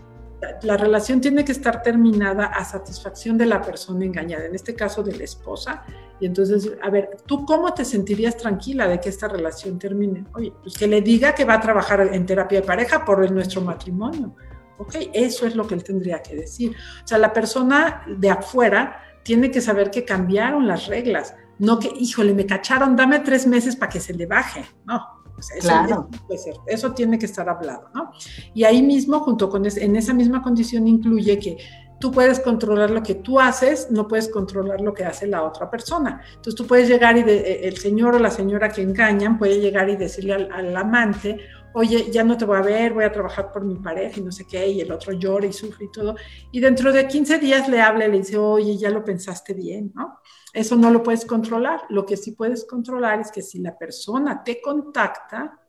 [0.62, 5.02] La, relación tiene que estar terminada a satisfacción de la persona engañada, en este caso
[5.02, 5.82] de la esposa.
[6.20, 10.24] Y entonces, a ver, ¿tú cómo te sentirías tranquila de que esta relación termine?
[10.34, 13.62] Oye, pues que le diga que va a trabajar en terapia de pareja por nuestro
[13.62, 14.34] matrimonio.
[14.78, 16.76] Ok, eso es lo que él tendría que decir.
[17.04, 21.92] O sea, la persona de afuera tiene que saber que cambiaron las reglas no que,
[21.98, 25.02] híjole, me cacharon, dame tres meses para que se le baje, no.
[25.38, 26.08] eso, claro.
[26.26, 28.12] puede ser, eso tiene que estar hablado, ¿no?
[28.54, 31.58] Y ahí mismo, junto con, en esa misma condición, incluye que
[31.98, 35.70] tú puedes controlar lo que tú haces, no puedes controlar lo que hace la otra
[35.70, 36.22] persona.
[36.28, 39.88] Entonces tú puedes llegar y eh, el señor o la señora que engañan puede llegar
[39.88, 41.38] y decirle al, amante,
[41.78, 44.32] oye, ya no te voy a ver, voy a trabajar por mi pareja y no
[44.32, 46.16] sé qué, y el otro llora y sufre y todo.
[46.50, 49.92] Y dentro de 15 días le habla y le dice, oye, ya lo pensaste bien,
[49.94, 50.18] ¿no?
[50.52, 51.82] Eso no lo puedes controlar.
[51.88, 55.60] Lo que sí puedes controlar es que si la persona te contacta,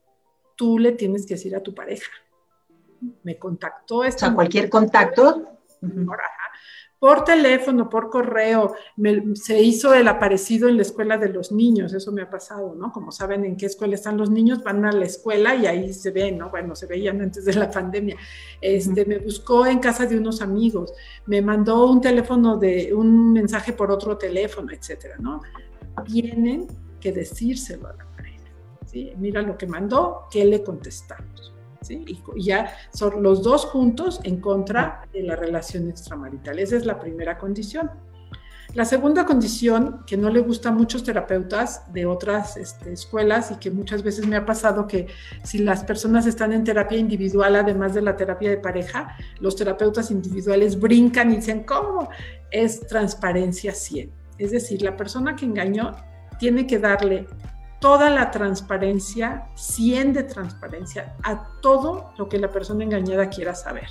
[0.55, 2.11] tú le tienes que decir a tu pareja,
[3.21, 4.25] me contactó esta.
[4.25, 5.59] O sea, cualquier contacto
[6.99, 8.75] por teléfono, por correo,
[9.35, 12.91] se hizo el aparecido en la escuela de los niños, eso me ha pasado, ¿no?
[12.91, 16.12] Como saben en qué escuela están los niños, van a la escuela y ahí se
[16.12, 16.49] ven, ¿no?
[16.49, 18.17] Bueno, se veían antes de la pandemia.
[18.59, 20.93] Este, Me buscó en casa de unos amigos,
[21.25, 25.41] me mandó un teléfono de un mensaje por otro teléfono, etcétera, ¿no?
[26.05, 26.67] Tienen
[26.99, 28.43] que decírselo a la pareja,
[28.85, 29.13] ¿sí?
[29.17, 31.53] Mira lo que mandó, ¿qué le contestamos?
[31.87, 36.59] Y, ya son los dos juntos en contra de la relación extramarital.
[36.59, 37.89] Esa es la primera condición.
[38.75, 43.55] La segunda condición que no le gusta a muchos terapeutas de otras este, escuelas y
[43.55, 45.07] que muchas veces me ha pasado que
[45.43, 50.11] si las personas están en terapia individual, además de la terapia de pareja, los terapeutas
[50.11, 52.09] individuales brincan y dicen, ¿cómo?
[52.51, 54.11] Es transparencia 100.
[54.37, 55.95] Es decir, la persona que engañó
[56.37, 57.25] tiene que darle
[57.79, 63.87] toda la transparencia, 100 de transparencia a todo lo que la persona engañada quiera saber,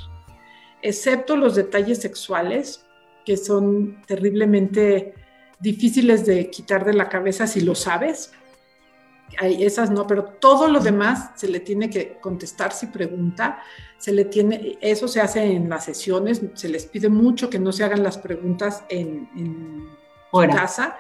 [0.83, 2.85] excepto los detalles sexuales,
[3.25, 5.15] que son terriblemente
[5.61, 8.33] difíciles de quitar de la cabeza si lo sabes.
[9.39, 13.61] Hay esas no, pero todo lo demás se le tiene que contestar si pregunta,
[13.99, 17.73] se le tiene, eso se hace en las sesiones, se les pide mucho que no
[17.73, 20.97] se hagan las preguntas en, en casa,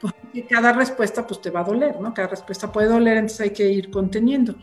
[0.22, 2.14] porque cada respuesta pues te va a doler, ¿no?
[2.14, 4.56] Cada respuesta puede doler, entonces hay que ir conteniendo.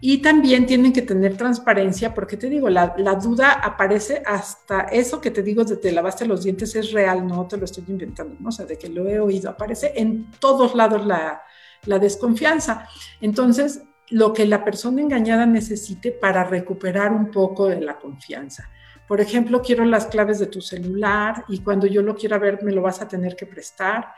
[0.00, 5.32] Y también tienen que tener transparencia, porque te digo, la, duda aparece hasta eso que
[5.32, 8.50] te digo de te lavaste los dientes es real, no te lo estoy inventando, ¿no?
[8.50, 11.42] O sea, de que lo he oído, aparece en todos lados la,
[11.84, 12.88] la desconfianza.
[13.20, 18.70] Entonces, lo que la persona engañada necesite para recuperar un poco de la confianza.
[19.06, 22.72] Por ejemplo, quiero las claves de tu celular y cuando yo lo quiera ver me
[22.72, 24.08] lo vas a tener que prestar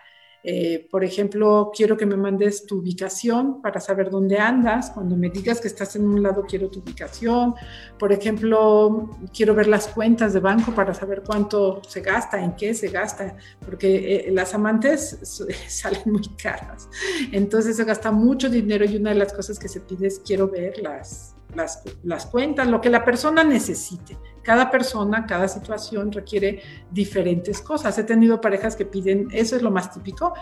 [0.43, 4.91] eh, por ejemplo, quiero que me mandes tu ubicación para saber dónde andas.
[4.91, 7.55] Cuando me digas que estás en un lado, quiero tu ubicación.
[7.99, 12.75] Por ejemplo, quiero ver las cuentas de banco para saber cuánto se gasta, en qué
[12.75, 15.19] se gasta, porque eh, las amantes
[15.69, 16.89] salen muy caras.
[17.33, 20.49] Entonces se gasta mucho dinero y una de las cosas que se pide es quiero
[20.49, 24.19] ver las, las, las cuentas, lo que la persona necesite.
[24.43, 27.99] Cada persona, cada situación requiere diferentes cosas.
[27.99, 30.33] He tenido parejas que piden, eso es lo más típico,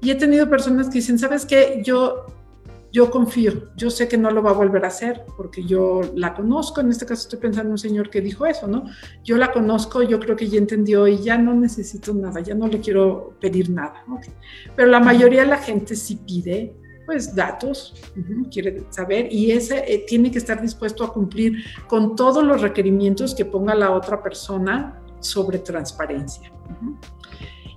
[0.00, 1.80] y he tenido personas que dicen, ¿sabes qué?
[1.84, 2.26] Yo,
[2.92, 6.34] yo confío, yo sé que no lo va a volver a hacer porque yo la
[6.34, 6.80] conozco.
[6.80, 8.84] En este caso estoy pensando en un señor que dijo eso, ¿no?
[9.24, 12.68] Yo la conozco, yo creo que ya entendió y ya no necesito nada, ya no
[12.68, 14.04] le quiero pedir nada.
[14.74, 16.74] Pero la mayoría de la gente sí pide
[17.06, 17.94] pues datos,
[18.50, 23.34] quiere saber, y ese eh, tiene que estar dispuesto a cumplir con todos los requerimientos
[23.34, 26.52] que ponga la otra persona sobre transparencia.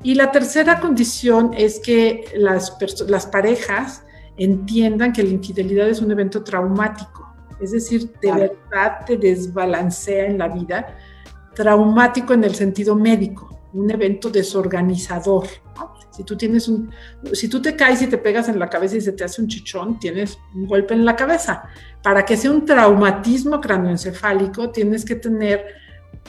[0.02, 2.76] Y la tercera condición es que las,
[3.08, 4.04] las parejas
[4.38, 7.28] entiendan que la infidelidad es un evento traumático,
[7.60, 10.98] es decir, de verdad te desbalancea en la vida,
[11.54, 15.46] traumático en el sentido médico, un evento desorganizador.
[16.12, 16.92] Si tú tienes un,
[17.34, 19.48] si tú te caes y te pegas en la cabeza y se te hace un
[19.48, 21.64] chichón, tienes un golpe en la cabeza.
[22.04, 25.66] Para que sea un traumatismo cranoencefálico, tienes que tener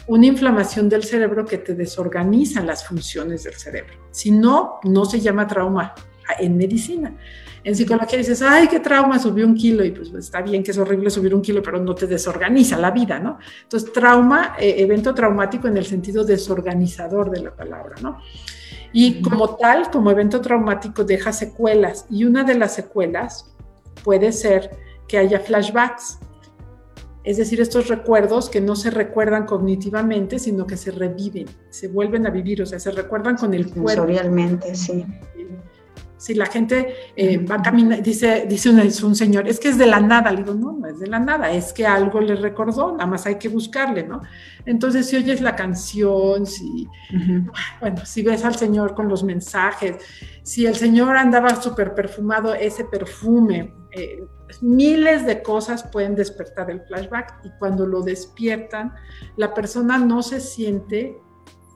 [0.06, 3.94] una inflamación del cerebro que te desorganiza las funciones del cerebro.
[4.10, 5.94] Si no, no se llama trauma
[6.38, 7.16] en medicina.
[7.62, 10.78] En psicología dices, ay, qué trauma, subió un kilo, y pues, está bien que es
[10.78, 13.38] horrible subir un kilo, pero no te desorganiza la vida, ¿no?
[13.62, 18.18] Entonces, trauma, eh, evento traumático en el sentido desorganizador de la palabra, ¿no?
[18.92, 22.06] Y como tal, como evento traumático, deja secuelas.
[22.10, 23.54] Y una de las secuelas
[24.04, 24.70] puede ser
[25.08, 26.18] que haya flashbacks.
[27.22, 32.26] Es decir, estos recuerdos que no se recuerdan cognitivamente, sino que se reviven, se vuelven
[32.26, 33.88] a vivir, o sea, se recuerdan con el cuerpo.
[33.88, 35.04] Sensorialmente, sí
[36.20, 39.86] si la gente eh, va a caminar, dice, dice un, señor, es que es de
[39.86, 42.92] la nada, le digo, no, no es de la nada, es que algo le recordó,
[42.92, 44.20] nada más hay que buscarle, ¿no?
[44.66, 46.86] Entonces, si oyes la canción, si,
[47.80, 49.96] bueno, si ves al señor con los mensajes,
[50.42, 54.22] si el señor andaba súper perfumado, ese perfume, eh,
[54.60, 58.92] miles de cosas pueden despertar el flashback y cuando lo despiertan,
[59.38, 61.16] la persona no se siente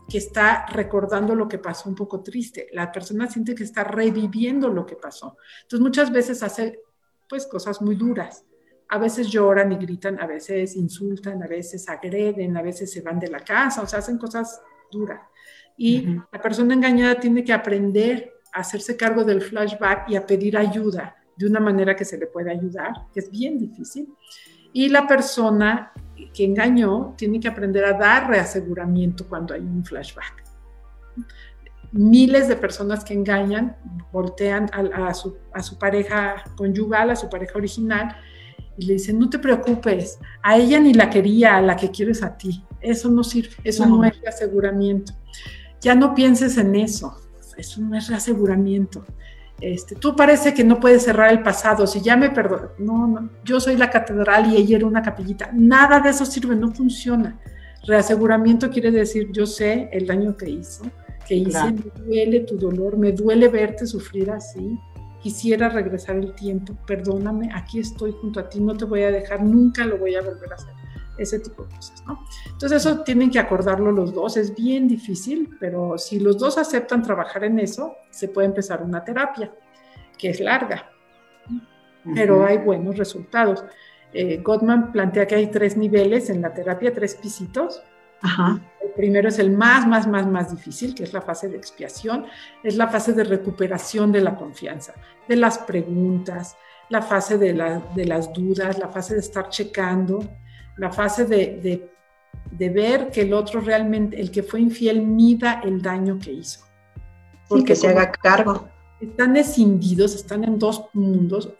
[0.08, 2.68] que está recordando lo que pasó un poco triste.
[2.72, 5.36] La persona siente que está reviviendo lo que pasó.
[5.62, 6.80] Entonces muchas veces hace
[7.28, 8.44] pues cosas muy duras.
[8.88, 13.18] A veces lloran y gritan, a veces insultan, a veces agreden, a veces se van
[13.18, 15.28] de la casa, o sea, hacen cosas dura.
[15.76, 20.56] Y la persona engañada tiene que aprender a hacerse cargo del flashback y a pedir
[20.56, 24.14] ayuda de una manera que se le pueda ayudar, que es bien difícil.
[24.72, 25.92] Y la persona
[26.32, 30.44] que engañó tiene que aprender a dar reaseguramiento cuando hay un flashback.
[31.92, 33.76] Miles de personas que engañan
[34.12, 38.16] voltean a, su, a su pareja conyugal, a su pareja original,
[38.76, 42.22] y le dicen, no te preocupes, a ella ni la quería, a la que quieres
[42.22, 42.64] a ti.
[42.80, 45.12] Eso no sirve, eso no, es reaseguramiento.
[45.80, 47.16] Ya no pienses en eso,
[47.56, 49.04] eso no es reaseguramiento.
[49.64, 53.30] Este, tú parece que no puedes cerrar el pasado, si ya me perdono, no, no,
[53.46, 57.40] yo soy la catedral y ella era una capillita, nada de eso sirve, no funciona.
[57.86, 60.84] Reaseguramiento quiere decir, yo sé el daño que hizo,
[61.26, 64.78] que hice, me duele tu dolor, me duele verte sufrir así,
[65.22, 69.42] quisiera regresar el tiempo, perdóname, aquí estoy junto a ti, no te voy a dejar,
[69.42, 70.74] nunca lo voy a volver a hacer,
[71.16, 72.24] ese tipo de cosas, ¿no?
[72.46, 77.02] Entonces eso tienen que acordarlo los dos, es bien difícil, pero si los dos aceptan
[77.02, 79.52] trabajar en eso, se puede empezar una terapia,
[80.18, 80.90] que es larga,
[82.14, 83.64] pero hay buenos resultados.
[84.12, 87.82] Eh, Gottman plantea que hay tres niveles en la terapia, tres pisitos,
[88.80, 92.26] el primero es el más, más, más, más difícil, que es la fase de expiación,
[92.62, 94.94] es la fase de recuperación de la confianza,
[95.28, 96.56] de las preguntas,
[96.88, 100.24] la fase de, las dudas, la fase de estar checando,
[100.76, 101.90] la fase de,
[102.50, 106.60] ver que el otro realmente, el que fue infiel, mida el daño que hizo.
[107.48, 108.68] Porque que se haga cargo.
[109.00, 111.52] Están escindidos, están en dos mundos,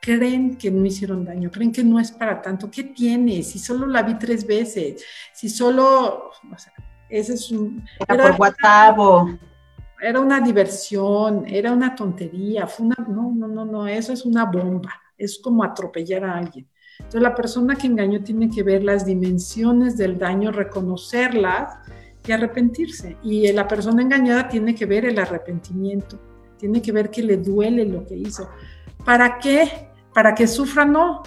[0.00, 2.70] creen que no hicieron daño, creen que no es para tanto.
[2.70, 3.42] ¿Qué tiene?
[3.42, 6.72] Si solo la vi tres veces, si solo, o sea,
[7.08, 7.84] ese es un...
[8.08, 8.98] Era, por WhatsApp
[10.00, 14.44] Era una diversión, era una tontería, fue una, no, no, no, no, eso es una
[14.44, 16.68] bomba, es como atropellar a alguien.
[17.06, 21.78] Entonces la persona que engañó tiene que ver las dimensiones del daño, reconocerlas
[22.26, 23.16] y arrepentirse.
[23.22, 26.18] Y la persona engañada tiene que ver el arrepentimiento,
[26.58, 28.48] tiene que ver que le duele lo que hizo.
[29.04, 29.86] ¿Para qué?
[30.16, 31.22] para que sufra, no.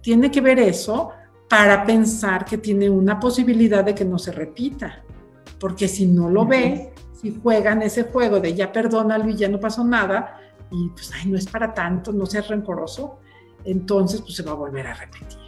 [0.00, 1.10] Tiene que ver eso
[1.48, 5.02] para pensar que tiene una posibilidad de que no se repita.
[5.58, 9.58] Porque si no lo ve, si juegan ese juego de ya perdónalo y ya no
[9.58, 10.38] pasó nada,
[10.70, 13.18] y pues ay, no es para tanto, no seas rencoroso,
[13.70, 15.38] entonces pues se va a volver a repetir.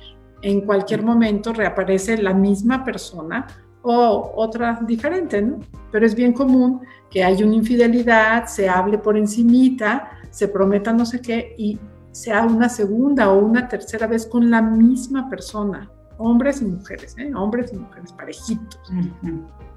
[0.43, 3.47] En cualquier momento reaparece la misma persona
[3.83, 5.59] o otra diferente, ¿no?
[5.91, 11.05] Pero es bien común que haya una infidelidad, se hable por encimita, se prometa no
[11.05, 11.79] sé qué y
[12.13, 17.33] sea una segunda o una tercera vez con la misma persona, hombres y mujeres, ¿eh?
[17.35, 18.93] hombres y mujeres, parejitos.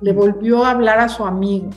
[0.02, 1.70] Le volvió a hablar a su amigo.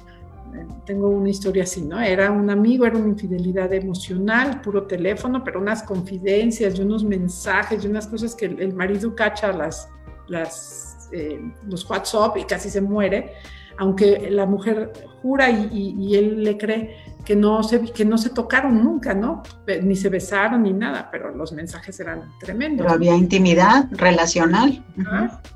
[0.84, 2.00] Tengo una historia así, ¿no?
[2.00, 7.84] Era un amigo, era una infidelidad emocional, puro teléfono, pero unas confidencias y unos mensajes
[7.84, 9.88] y unas cosas que el, marido cacha las,
[10.28, 13.32] las, eh, los WhatsApp y casi se muere,
[13.78, 14.92] aunque la mujer
[15.22, 16.96] jura y, y él le cree
[17.26, 19.42] que no, se, que no se tocaron nunca, ¿no?
[19.82, 22.86] Ni se besaron ni nada, pero los mensajes eran tremendos.
[22.86, 24.82] Pero había intimidad relacional.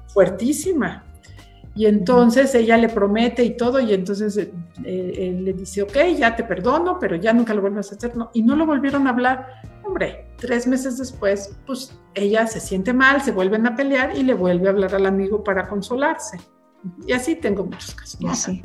[0.09, 1.05] fuertísima.
[1.74, 4.52] Y entonces ella le promete y todo, y entonces eh,
[4.84, 8.16] él le dice, ok, ya te perdono, pero ya nunca lo vuelvas a hacer.
[8.16, 9.46] No, y no lo volvieron a hablar.
[9.84, 14.34] Hombre, tres meses después, pues ella se siente mal, se vuelven a pelear y le
[14.34, 16.38] vuelve a hablar al amigo para consolarse.
[17.06, 18.20] Y así tengo muchos casos.
[18.28, 18.62] Así.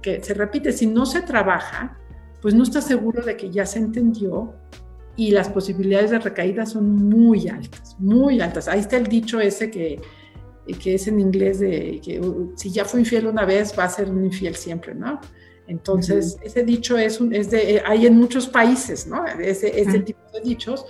[0.00, 1.98] Que se repite, si no se trabaja,
[2.40, 4.54] pues no está seguro de que ya se entendió
[5.16, 8.68] y las posibilidades de recaída son muy altas, muy altas.
[8.68, 10.00] Ahí está el dicho ese que,
[10.72, 13.88] que es en inglés de que uh, si ya fue infiel una vez, va a
[13.88, 15.20] ser un infiel siempre, ¿no?
[15.66, 19.24] Entonces, ese dicho es, un, es de, hay en muchos países, ¿no?
[19.26, 20.84] Ese, ese tipo de dichos,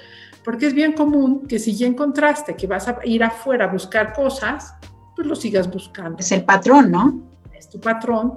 [0.45, 4.13] porque es bien común que si ya encontraste que vas a ir afuera a buscar
[4.13, 4.75] cosas,
[5.15, 6.19] pues lo sigas buscando.
[6.19, 7.31] Es el patrón, ¿no?
[7.57, 8.33] Es tu patrón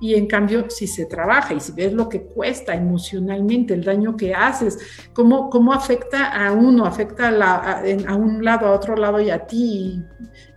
[0.00, 4.16] y en cambio, si se trabaja y si ves lo que cuesta emocionalmente, el daño
[4.16, 4.78] que haces,
[5.12, 9.46] cómo, cómo afecta a uno, afecta a, a, un lado, a otro lado y a
[9.46, 10.02] ti,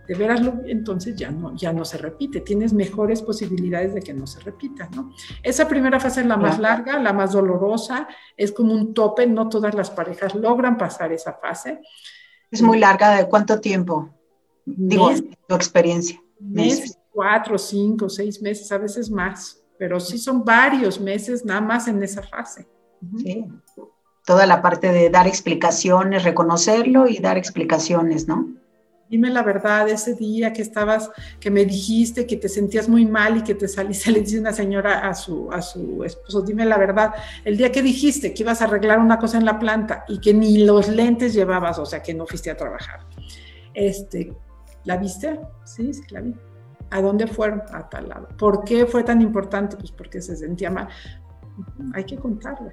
[0.06, 2.40] de veras, entonces ya no, ya no se repite.
[2.40, 5.12] Tienes mejores posibilidades de que no se repita, ¿no?
[5.42, 9.48] Esa primera fase es la más larga, la más dolorosa, es como un tope, no
[9.48, 11.80] todas las parejas logran pasar esa fase.
[12.50, 14.10] Es muy larga, ¿de cuánto tiempo?
[14.64, 15.10] Digo,
[15.48, 16.20] tu experiencia.
[16.38, 21.86] Meses cuatro, cinco, seis meses, a veces más, pero sí son varios meses nada más
[21.88, 22.66] en esa fase.
[23.18, 23.46] Sí,
[24.26, 28.48] toda la parte de dar explicaciones, reconocerlo y dar explicaciones, ¿no?
[29.14, 31.08] Dime la verdad, ese día que estabas,
[31.38, 34.52] que me dijiste que te sentías muy mal y que te saliste, le dice una
[34.52, 38.60] señora a su, a su esposo, dime la verdad, el día que dijiste que ibas
[38.60, 42.02] a arreglar una cosa en la planta y que ni los lentes llevabas, o sea,
[42.02, 43.06] que no fuiste a trabajar,
[43.72, 44.32] este,
[44.82, 45.38] ¿la viste?
[45.62, 46.34] Sí, sí, la vi
[46.90, 47.62] ¿A dónde fueron?
[47.72, 48.26] A tal lado.
[48.36, 49.76] ¿Por qué fue tan importante?
[49.76, 50.88] Pues porque se sentía mal.
[51.94, 52.72] Hay que contarlo.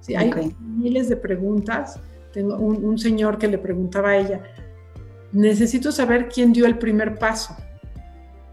[0.00, 2.00] Sí, hay miles de preguntas.
[2.32, 4.40] Tengo un, señor que le preguntaba a ella,
[5.32, 7.56] necesito saber quién dio el primer paso.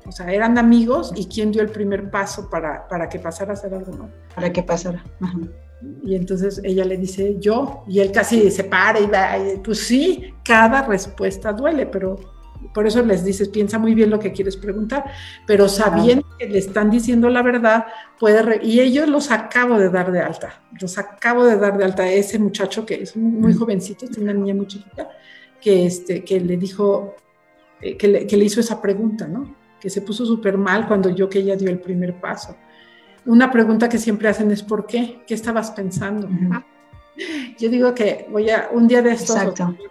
[0.05, 3.55] O sea, eran amigos y quién dio el primer paso para, para que pasara a
[3.55, 4.09] ser algo ¿no?
[4.33, 5.03] Para que pasara.
[6.03, 10.33] Y entonces ella le dice, yo, y él casi se para y va, pues sí,
[10.43, 12.17] cada respuesta duele, pero
[12.73, 15.05] por eso les dices, piensa muy bien lo que quieres preguntar,
[15.47, 17.85] pero sabiendo que le están diciendo la verdad,
[18.19, 18.59] puede...
[18.65, 22.09] y ellos los acabo de dar de alta, los acabo de dar de alta.
[22.09, 25.09] Ese muchacho que es muy jovencito, es una niña muy chiquita,
[25.61, 27.15] que, este, que le dijo,
[27.81, 29.55] eh, que, le, que le hizo esa pregunta, ¿no?
[29.79, 32.55] Que se puso súper mal cuando yo que ella dio el primer paso.
[33.25, 35.21] Una pregunta que siempre hacen es ¿por qué?
[35.27, 36.27] ¿Qué estabas pensando?
[37.57, 39.37] Yo digo que voy a, un día de estos,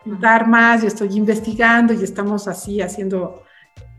[0.05, 3.43] dar más, y estoy investigando y estamos así haciendo,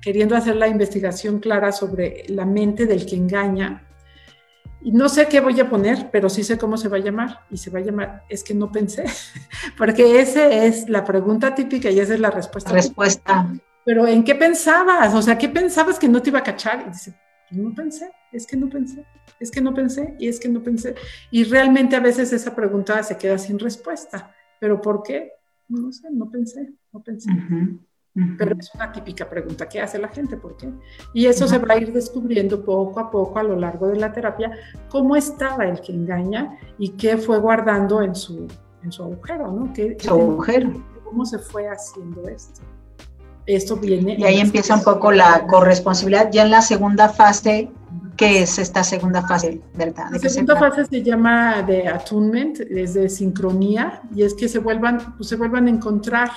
[0.01, 3.87] queriendo hacer la investigación clara sobre la mente del que engaña.
[4.81, 7.41] Y no sé qué voy a poner, pero sí sé cómo se va a llamar.
[7.49, 9.05] Y se va a llamar, es que no pensé,
[9.77, 12.71] porque esa es la pregunta típica y esa es la respuesta.
[12.71, 13.53] Respuesta.
[13.83, 15.13] Pero ¿en qué pensabas?
[15.13, 16.85] O sea, ¿qué pensabas que no te iba a cachar?
[16.87, 17.13] Y dice,
[17.51, 19.05] no pensé, es que no pensé,
[19.39, 20.95] es que no pensé y es que no pensé.
[21.31, 24.33] Y realmente a veces esa pregunta se queda sin respuesta.
[24.59, 25.31] ¿Pero por qué?
[25.67, 27.29] No sé, no pensé, no pensé.
[28.37, 30.69] Pero es una típica pregunta que hace la gente, ¿por qué?
[31.13, 34.11] Y eso se va a ir descubriendo poco a poco a lo largo de la
[34.11, 34.51] terapia,
[34.89, 38.47] cómo estaba el que engaña y qué fue guardando en su,
[38.83, 39.71] en su agujero, ¿no?
[39.73, 40.71] ¿Qué, su agujero.
[41.03, 42.61] ¿Cómo se fue haciendo esto?
[43.55, 44.15] esto viene.
[44.17, 46.29] Y ahí empieza un poco la corresponsabilidad.
[46.31, 47.71] Ya en la segunda fase,
[48.15, 50.05] ¿qué es esta segunda fase, verdad?
[50.11, 55.15] La segunda fase se llama de attunement, es de sincronía, y es que se vuelvan,
[55.17, 56.29] pues, se vuelvan a encontrar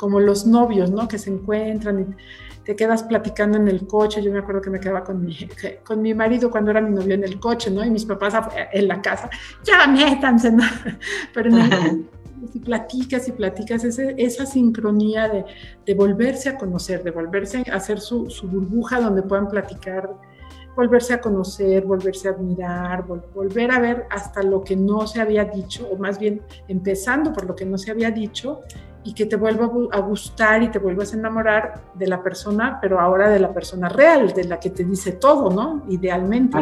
[0.00, 1.06] como los novios, ¿no?
[1.06, 4.22] Que se encuentran y te quedas platicando en el coche.
[4.22, 5.36] Yo me acuerdo que me quedaba con mi,
[5.84, 7.84] con mi marido cuando era mi novio en el coche, ¿no?
[7.84, 8.32] Y mis papás
[8.72, 9.28] en la casa,
[9.62, 10.64] ya métanse, ¿no?
[11.34, 12.08] Pero en el,
[12.54, 15.44] y platicas y platicas, esa sincronía de,
[15.84, 20.08] de, volverse a conocer, de volverse a hacer su, su, burbuja donde puedan platicar,
[20.74, 25.44] volverse a conocer, volverse a admirar, volver a ver hasta lo que no se había
[25.44, 28.60] dicho, o más bien empezando por lo que no se había dicho,
[29.02, 33.00] y que te vuelva a gustar y te vuelvas a enamorar de la persona, pero
[33.00, 35.82] ahora de la persona real, de la que te dice todo, ¿no?
[35.88, 36.58] Idealmente.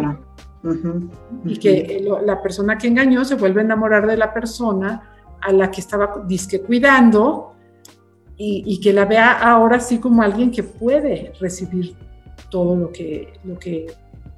[1.45, 5.71] Y que la persona que engañó se vuelve a enamorar de la persona a la
[5.71, 7.55] que estaba disque cuidando
[8.37, 11.97] y, que la vea ahora sí como alguien que puede recibir
[12.51, 13.87] todo lo que, lo que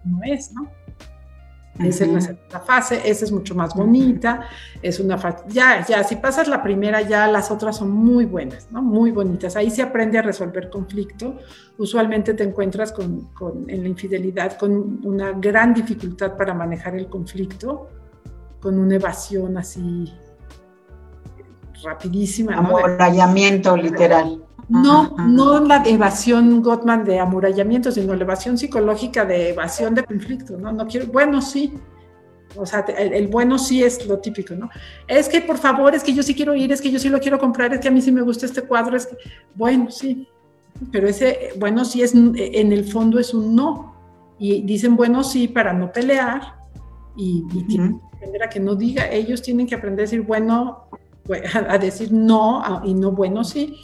[0.04, 0.68] no es, ¿no?
[1.84, 4.42] Esa es la segunda fase, esa es mucho más bonita,
[4.82, 8.70] es una fase, ya, ya, si pasas la primera, ya las otras son muy buenas,
[8.70, 8.82] ¿no?
[8.82, 9.56] Muy bonitas.
[9.56, 11.38] Ahí se aprende a resolver conflicto.
[11.78, 17.08] Usualmente te encuentras con, con, en la infidelidad con una gran dificultad para manejar el
[17.08, 17.88] conflicto,
[18.60, 20.12] con una evasión así
[21.82, 22.56] rapidísima.
[22.56, 24.42] Amurallamiento literal.
[24.70, 30.56] No, no la evasión Gottman de amurallamiento, sino la evasión psicológica de evasión de conflicto,
[30.56, 30.72] ¿no?
[30.72, 31.74] No quiero, bueno, sí.
[32.56, 34.70] O sea, el, bueno sí es lo típico, ¿no?
[35.08, 37.18] Es que por favor, es que yo sí quiero ir, es que yo sí lo
[37.18, 39.16] quiero comprar, es que a mí sí me gusta este cuadro, es que,
[39.56, 40.28] bueno, sí.
[40.92, 43.96] Pero ese, bueno, sí es, en el fondo es un no.
[44.38, 46.54] Y dicen bueno sí para no pelear
[47.16, 50.88] y, tienen que aprender a que no diga, ellos tienen que aprender a decir bueno
[51.68, 53.76] a decir no y no bueno sí.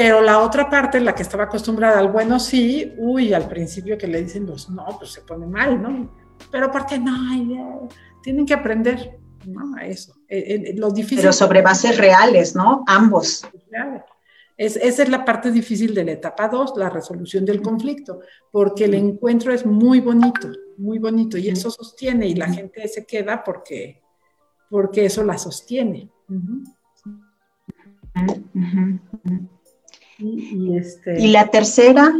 [0.00, 4.06] Pero la otra parte, la que estaba acostumbrada al bueno sí, uy, al principio que
[4.06, 6.10] le dicen los no, pues se pone mal, ¿no?
[6.50, 7.86] Pero ¿por qué no?
[8.22, 9.76] Tienen que aprender, ¿no?
[9.76, 10.14] A eso.
[10.26, 11.18] Eh, eh, lo difícil.
[11.18, 12.82] Pero sobre bases reales, ¿no?
[12.86, 13.46] Ambos.
[14.56, 18.20] Es, esa es la parte difícil de la etapa 2, la resolución del conflicto,
[18.50, 20.48] porque el encuentro es muy bonito,
[20.78, 24.00] muy bonito, y eso sostiene, y la gente se queda porque,
[24.70, 26.08] porque eso la sostiene.
[30.20, 32.12] Y, este, y la tercera.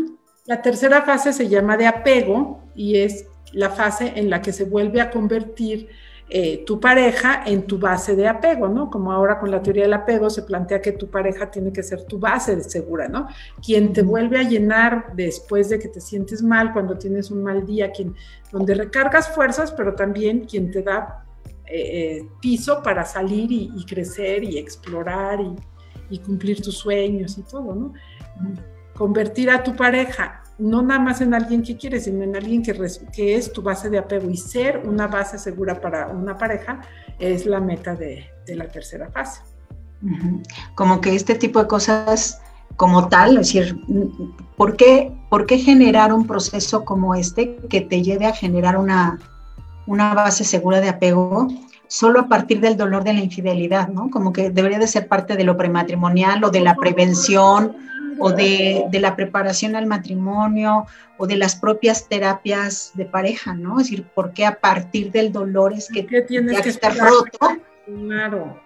[0.47, 4.65] La tercera fase se llama de apego y es la fase en la que se
[4.65, 5.89] vuelve a convertir
[6.33, 8.89] eh, tu pareja en tu base de apego, ¿no?
[8.89, 12.05] Como ahora con la teoría del apego se plantea que tu pareja tiene que ser
[12.05, 13.27] tu base de segura, ¿no?
[13.65, 17.67] Quien te vuelve a llenar después de que te sientes mal, cuando tienes un mal
[17.67, 18.15] día, quien,
[18.53, 21.25] donde recargas fuerzas, pero también quien te da
[21.67, 25.57] eh, piso para salir y, crecer y explorar y,
[26.19, 27.93] cumplir tus sueños y todo, ¿no?
[28.95, 33.35] Convertir a tu pareja no nada más en alguien que quieres, sino en alguien que,
[33.35, 36.83] es tu base de apego y ser una base segura para una pareja
[37.19, 39.41] es la meta de, la tercera fase.
[40.75, 42.41] Como que este tipo de cosas
[42.77, 43.81] como tal, es decir,
[44.57, 49.19] ¿por qué, ¿por qué generar un proceso como este que te lleve a generar una,
[49.87, 51.49] una base segura de apego
[51.91, 54.11] solo a partir del dolor de la infidelidad, ¿no?
[54.11, 57.77] Como que debería de ser parte de lo prematrimonial o de la prevención
[58.21, 60.87] o de, la preparación al matrimonio
[61.19, 63.81] o de las propias terapias de pareja, ¿no?
[63.81, 67.39] Es decir, ¿por qué a partir del dolor es que tienes que estar roto?
[67.85, 68.61] Claro.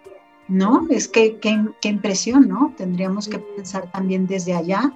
[0.47, 0.87] ¿No?
[0.91, 2.75] Es que qué impresión, ¿no?
[2.77, 4.93] Tendríamos que pensar también desde allá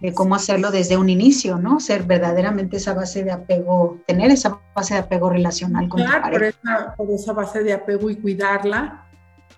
[0.00, 1.78] de cómo hacerlo desde un inicio, ¿no?
[1.78, 6.30] Ser verdaderamente esa base de apego, tener esa base de apego relacional con tu pareja.
[6.30, 9.06] Por esa, por esa base de apego y cuidarla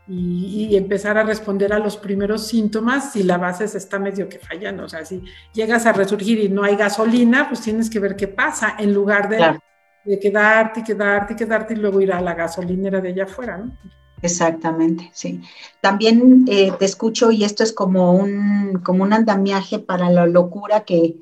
[0.08, 4.38] y, empezar a responder a los primeros síntomas si la base se está medio que
[4.38, 4.84] fallando.
[4.84, 5.22] O sea, si
[5.52, 9.28] llegas a resurgir y no hay gasolina, pues tienes que ver qué pasa en lugar
[9.28, 9.58] de,
[10.04, 13.58] de quedarte y quedarte y quedarte y luego ir a la gasolinera de allá afuera,
[13.58, 13.78] ¿no?
[14.22, 15.42] Exactamente, sí.
[15.80, 20.84] También eh, te escucho y esto es como un, como un andamiaje para la locura
[20.84, 21.16] que,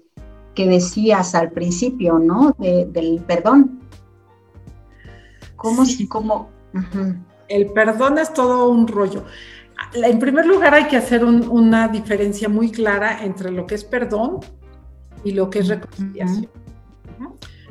[0.55, 2.55] decías al principio, ¿no?
[2.59, 3.80] del perdón.
[5.57, 5.86] ¿Cómo?
[5.86, 6.07] Sí.
[6.07, 6.51] Cómo,
[7.48, 9.24] El perdón es todo un rollo.
[9.94, 14.40] En primer lugar, hay que hacer una diferencia muy clara entre lo que es perdón
[15.24, 16.51] y lo que es reconciliación.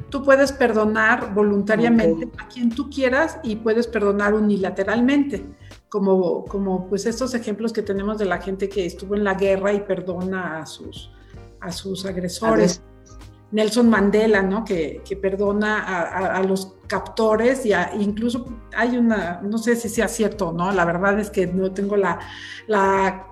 [0.10, 5.45] Tú puedes perdonar voluntariamente a quien tú quieras y puedes perdonar unilateralmente,
[5.88, 9.74] como, como pues estos ejemplos que tenemos de la gente que estuvo en la guerra
[9.74, 11.12] y perdona a sus,
[11.62, 12.82] a sus agresores.
[13.52, 14.64] Nelson Mandela, ¿no?
[14.64, 18.45] Que, perdona a, los captores y incluso
[18.76, 21.97] hay una, no sé si sea cierto o no, la verdad es que no tengo
[21.97, 22.20] la,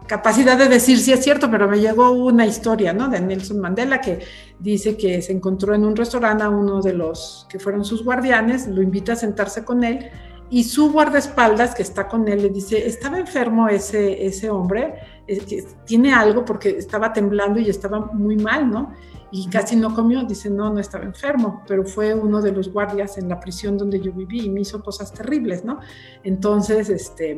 [0.08, 3.10] capacidad de decir si es cierto, pero me llegó una historia, ¿no?
[3.10, 4.20] De Nelson Mandela que
[4.60, 8.68] dice que se encontró en un restaurante a uno de los que fueron sus guardianes,
[8.68, 10.10] lo invita a sentarse con él
[10.50, 14.96] y su guardaespaldas que está con él le dice, estaba enfermo ese, ese hombre,
[15.28, 18.94] que tiene algo porque estaba temblando y estaba muy mal, ¿no?
[19.32, 23.18] Y casi no comió, dice, no, no estaba enfermo, pero fue uno de los guardias
[23.18, 25.80] en la prisión donde yo viví y me hizo cosas terribles, ¿no?
[26.24, 27.38] Entonces, este,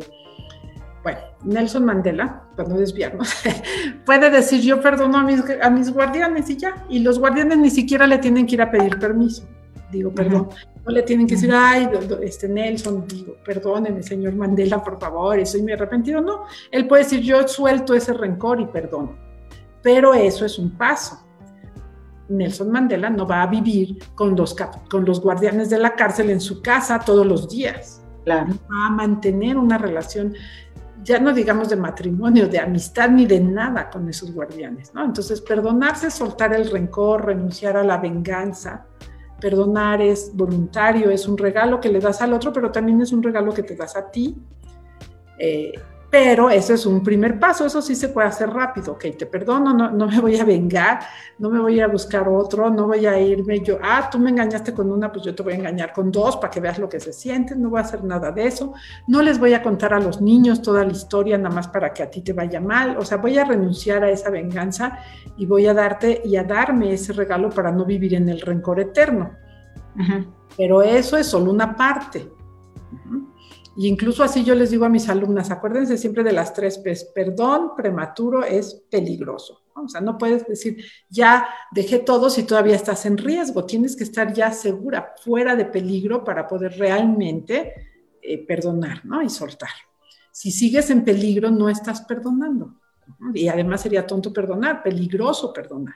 [1.02, 3.34] bueno, Nelson Mandela, para no desviarnos,
[4.06, 7.72] puede decir, yo perdono a mis, a mis guardianes y ya, y los guardianes ni
[7.72, 9.48] siquiera le tienen que ir a pedir permiso,
[9.92, 10.50] digo, perdón,
[10.86, 11.90] no le tienen que decir, ay,
[12.22, 17.22] este Nelson, digo, perdóneme, señor Mandela, por favor, estoy muy arrepentido, no, él puede decir,
[17.22, 19.18] yo suelto ese rencor y perdono,
[19.82, 21.29] pero eso es un paso
[22.30, 24.56] Nelson Mandela no va a vivir con los,
[24.90, 28.02] con los guardianes de la cárcel en su casa todos los días.
[28.24, 28.54] Claro.
[28.72, 30.36] Va a mantener una relación,
[31.04, 35.04] ya no digamos de matrimonio, de amistad ni de nada con esos guardianes, ¿no?
[35.04, 38.86] Entonces, perdonarse, soltar el rencor, renunciar a la venganza.
[39.42, 43.24] Perdonar es voluntario, es un regalo que le das al otro, pero también es un
[43.24, 44.38] regalo que te das a ti.
[45.40, 45.72] Eh,
[46.10, 49.74] pero eso es un primer paso, eso sí se puede hacer rápido, ok, te perdono,
[49.74, 51.02] no, no, me voy a vengar,
[51.38, 54.74] no me voy a buscar otro, no voy a irme yo, ah, tú me engañaste
[54.74, 57.00] con una, pues yo te voy a engañar con dos para que veas lo que
[57.00, 58.74] se siente, no voy a hacer nada de eso,
[59.08, 62.02] no les voy a contar a los niños toda la historia nada más para que
[62.02, 65.00] a ti te vaya mal, o sea, voy a renunciar a esa venganza
[65.38, 68.80] y voy a darte y a darme ese regalo para no vivir en el rencor
[68.80, 69.32] eterno.
[70.58, 72.30] Pero eso es solo una parte.
[73.82, 77.78] Incluso así yo les digo a mis alumnas, acuérdense siempre de las tres P's, perdón
[77.78, 79.62] prematuro es peligroso.
[79.74, 84.04] O sea, no puedes decir, ya dejé todo si todavía estás en riesgo, tienes que
[84.04, 87.74] estar ya segura, fuera de peligro para poder realmente
[88.22, 89.22] eh, perdonar ¿no?
[89.22, 89.70] y soltar.
[90.30, 92.82] Si sigues en peligro, no estás perdonando.
[93.34, 95.96] Y además sería tonto perdonar, peligroso perdonar.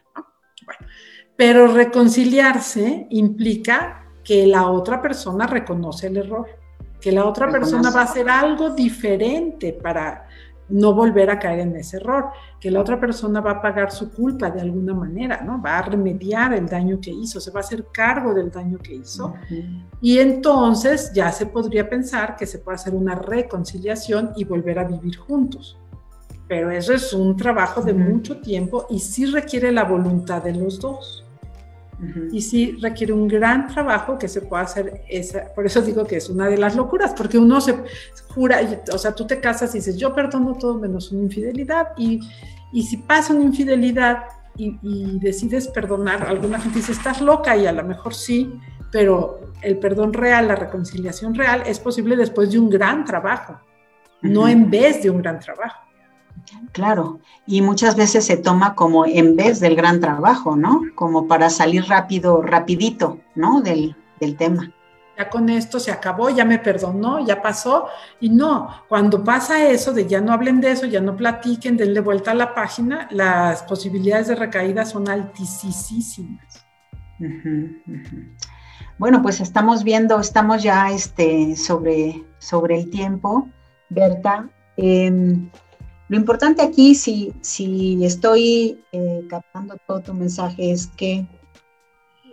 [0.65, 0.87] Bueno,
[1.35, 6.62] pero reconciliarse implica que la otra persona reconoce el error
[7.03, 10.25] que la otra persona va a hacer algo diferente para
[10.69, 12.29] no volver a caer en ese error,
[12.61, 15.61] que la otra persona va a pagar su culpa de alguna manera, ¿no?
[15.61, 18.95] Va a remediar el daño que hizo, se va a hacer cargo del daño que
[18.95, 19.33] hizo.
[19.99, 24.85] Y entonces ya se podría pensar que se puede hacer una reconciliación y volver a
[24.85, 25.77] vivir juntos.
[26.47, 30.79] Pero eso es un trabajo de mucho tiempo y sí requiere la voluntad de los
[30.79, 31.25] dos.
[32.31, 36.17] Y sí requiere un gran trabajo que se pueda hacer, esa, por eso digo que
[36.17, 37.75] es una de las locuras, porque uno se
[38.29, 38.59] jura,
[38.91, 42.19] o sea, tú te casas y dices, yo perdono todo menos una infidelidad, y,
[42.71, 44.23] y si pasa una infidelidad
[44.55, 48.59] y, decides perdonar, alguna gente dice, estás loca, y a lo mejor sí,
[48.91, 53.59] pero el perdón real, la reconciliación real, es posible después de un gran trabajo,
[54.21, 55.92] no en vez de un gran trabajo.
[56.71, 60.81] Claro, y muchas veces se toma como en vez del gran trabajo, ¿no?
[60.95, 63.61] Como para salir rápido, rapidito, ¿no?
[63.61, 63.95] Del,
[64.37, 64.71] tema.
[65.17, 67.87] ya con esto se acabó, ya me perdonó, ya pasó.
[68.21, 71.99] Y no, cuando pasa eso de ya no hablen de eso, ya no platiquen, denle
[71.99, 76.65] vuelta a la página, las posibilidades de recaída son altísimas.
[78.97, 83.49] Bueno, pues estamos viendo, estamos ya este, sobre, sobre el tiempo,
[83.89, 84.49] Berta.
[84.77, 85.49] Em,
[86.09, 91.25] lo importante aquí, si, si estoy eh, captando todo tu mensaje, es que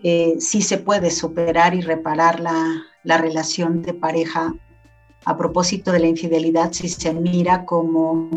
[0.03, 4.55] eh, sí se puede superar y reparar la, relación de pareja
[5.25, 8.31] a propósito de la infidelidad si se mira como,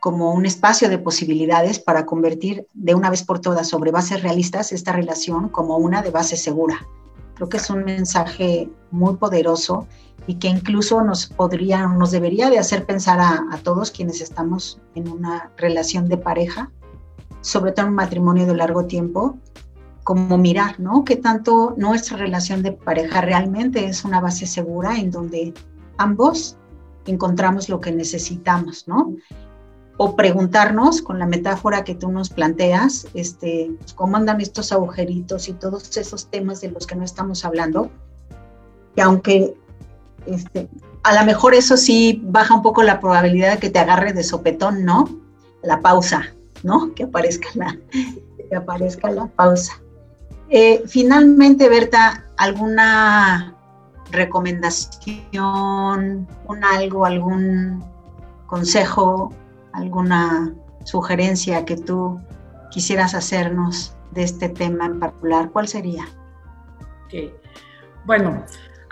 [0.00, 4.72] como un espacio de posibilidades para convertir de una vez por todas sobre bases realistas
[4.72, 6.86] esta relación como una de base segura.
[7.34, 9.88] Creo que es un mensaje muy poderoso
[10.26, 15.08] y que incluso nos podría, nos debería de hacer pensar a, todos quienes estamos en
[15.08, 16.70] una relación de pareja,
[17.40, 19.36] sobre todo en un matrimonio de largo tiempo,
[20.04, 21.04] como mirar, ¿no?
[21.04, 25.54] Que tanto nuestra relación de pareja realmente es una base segura en donde
[25.96, 26.56] ambos
[27.06, 29.14] encontramos lo que necesitamos, ¿no?
[29.96, 35.52] O preguntarnos, con la metáfora que tú nos planteas, este, cómo andan estos agujeritos y
[35.52, 37.90] todos esos temas de los que no estamos hablando,
[38.96, 39.56] que aunque
[40.26, 40.68] este,
[41.02, 44.22] a lo mejor eso sí baja un poco la probabilidad de que te agarre de
[44.22, 45.08] sopetón, ¿no?
[45.62, 46.26] La pausa,
[46.62, 46.94] ¿no?
[46.94, 49.80] Que aparezca la, que aparezca la pausa.
[50.48, 53.56] Eh, finalmente, Berta, ¿alguna
[54.10, 57.82] recomendación, un algo, algún
[58.46, 59.32] consejo,
[59.72, 60.52] alguna
[60.84, 62.20] sugerencia que tú
[62.70, 65.50] quisieras hacernos de este tema en particular?
[65.50, 66.04] ¿Cuál sería?
[68.04, 68.44] Bueno,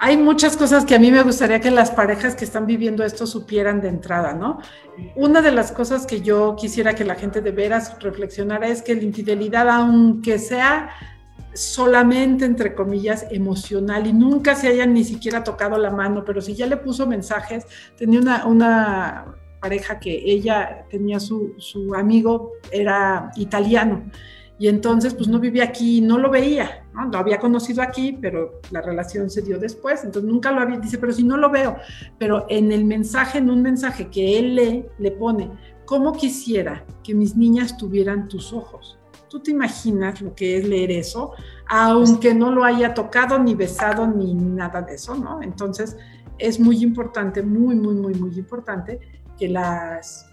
[0.03, 3.27] hay muchas cosas que a mí me gustaría que las parejas que están viviendo esto
[3.27, 4.59] supieran de entrada, ¿no?
[5.15, 8.95] Una de las cosas que yo quisiera que la gente de veras reflexionara es que
[8.95, 10.89] la infidelidad, aunque sea
[11.53, 16.55] solamente, entre comillas, emocional y nunca se hayan ni siquiera tocado la mano, pero si
[16.55, 17.67] ya le puso mensajes,
[17.99, 19.27] tenía una,
[19.61, 24.11] pareja que ella tenía su, su, amigo, era italiano,
[24.61, 27.07] y entonces pues no vivía aquí, no lo veía, ¿no?
[27.07, 30.99] lo había conocido aquí, pero la relación se dio después, entonces nunca lo había, dice,
[30.99, 31.79] pero si no lo veo,
[32.19, 35.51] pero en el mensaje, en un mensaje que él le, le pone,
[35.87, 38.99] ¿cómo quisiera que mis niñas tuvieran tus ojos?
[39.31, 41.33] Tú te imaginas lo que es leer eso,
[41.67, 45.41] aunque no lo haya tocado, ni besado, ni nada de eso, ¿no?
[45.43, 45.97] Entonces,
[46.37, 49.01] es muy importante, muy, muy, muy, muy importante
[49.39, 50.30] que las,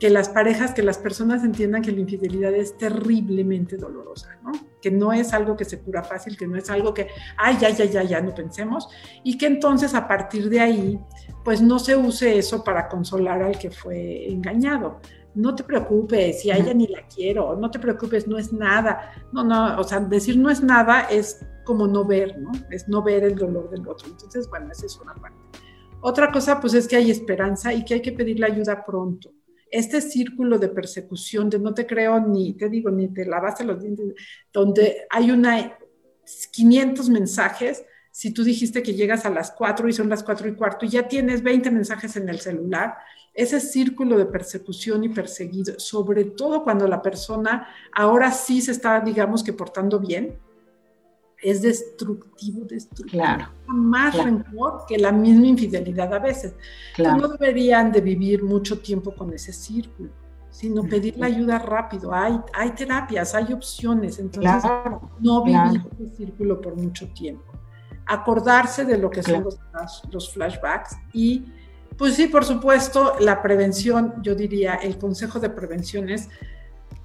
[0.00, 4.50] que las parejas, que las personas entiendan que la infidelidad es terriblemente dolorosa, ¿no?
[4.80, 7.68] Que no es algo que se cura fácil, que no es algo que, ay, ya,
[7.70, 8.88] ya, ya, ya, no pensemos,
[9.22, 10.98] y que entonces a partir de ahí,
[11.44, 15.00] pues no se use eso para consolar al que fue engañado
[15.34, 19.12] no te preocupes, si a ella ni la quiero, no te preocupes, no es nada.
[19.32, 22.50] No, no, o sea, decir no es nada es como no ver, ¿no?
[22.70, 24.08] Es no ver el dolor del otro.
[24.08, 25.38] Entonces, bueno, esa es una parte.
[26.00, 29.32] Otra cosa, pues es que hay esperanza y que hay que pedirle ayuda pronto.
[29.70, 33.82] Este círculo de persecución, de no te creo ni, te digo, ni te lavaste los
[33.82, 34.14] dientes,
[34.52, 35.78] donde hay una
[36.52, 40.54] 500 mensajes, si tú dijiste que llegas a las 4 y son las 4 y
[40.54, 42.94] cuarto y ya tienes 20 mensajes en el celular,
[43.34, 49.00] ese círculo de persecución y perseguido, sobre todo cuando la persona ahora sí se está,
[49.00, 50.38] digamos que portando bien,
[51.42, 53.22] es destructivo, destructivo.
[53.22, 53.48] Claro.
[53.66, 56.54] Más rencor que la misma infidelidad a veces.
[56.98, 60.10] No deberían de vivir mucho tiempo con ese círculo,
[60.50, 62.12] sino pedir la ayuda rápido.
[62.12, 64.70] Hay, hay terapias, hay opciones, entonces
[65.20, 67.44] no vivir ese círculo por mucho tiempo.
[68.06, 69.58] Acordarse de lo que son los,
[70.10, 71.44] los flashbacks y
[71.96, 76.28] pues sí, por supuesto, la prevención, yo diría, el consejo de prevención es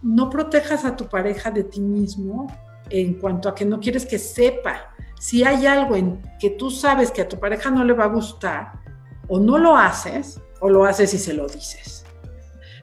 [0.02, 2.48] no protejas a tu pareja de ti mismo
[2.90, 4.94] en cuanto a que no quieres que sepa.
[5.20, 8.08] Si hay algo en que tú sabes que a tu pareja no le va a
[8.08, 8.74] gustar,
[9.28, 12.06] o no lo haces, o lo haces y se lo dices.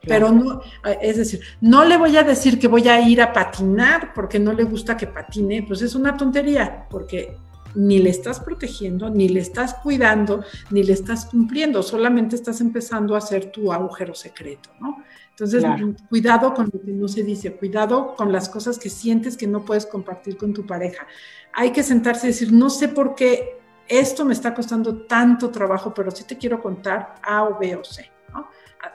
[0.04, 0.60] Pero no,
[1.00, 4.52] es decir, no le voy a decir que voy a ir a patinar porque no
[4.52, 7.36] le gusta que patine, pues es una tontería, porque
[7.74, 13.14] ni le estás protegiendo, ni le estás cuidando, ni le estás cumpliendo, solamente estás empezando
[13.14, 15.02] a hacer tu agujero secreto, ¿no?
[15.30, 15.64] Entonces,
[16.08, 19.64] cuidado con lo que no se dice, cuidado con las cosas que sientes que no
[19.64, 21.06] puedes compartir con tu pareja.
[21.54, 23.58] Hay que sentarse y decir, no sé por qué
[23.88, 27.82] esto me está costando tanto trabajo, pero sí te quiero contar A o B o
[27.82, 28.48] C, ¿no?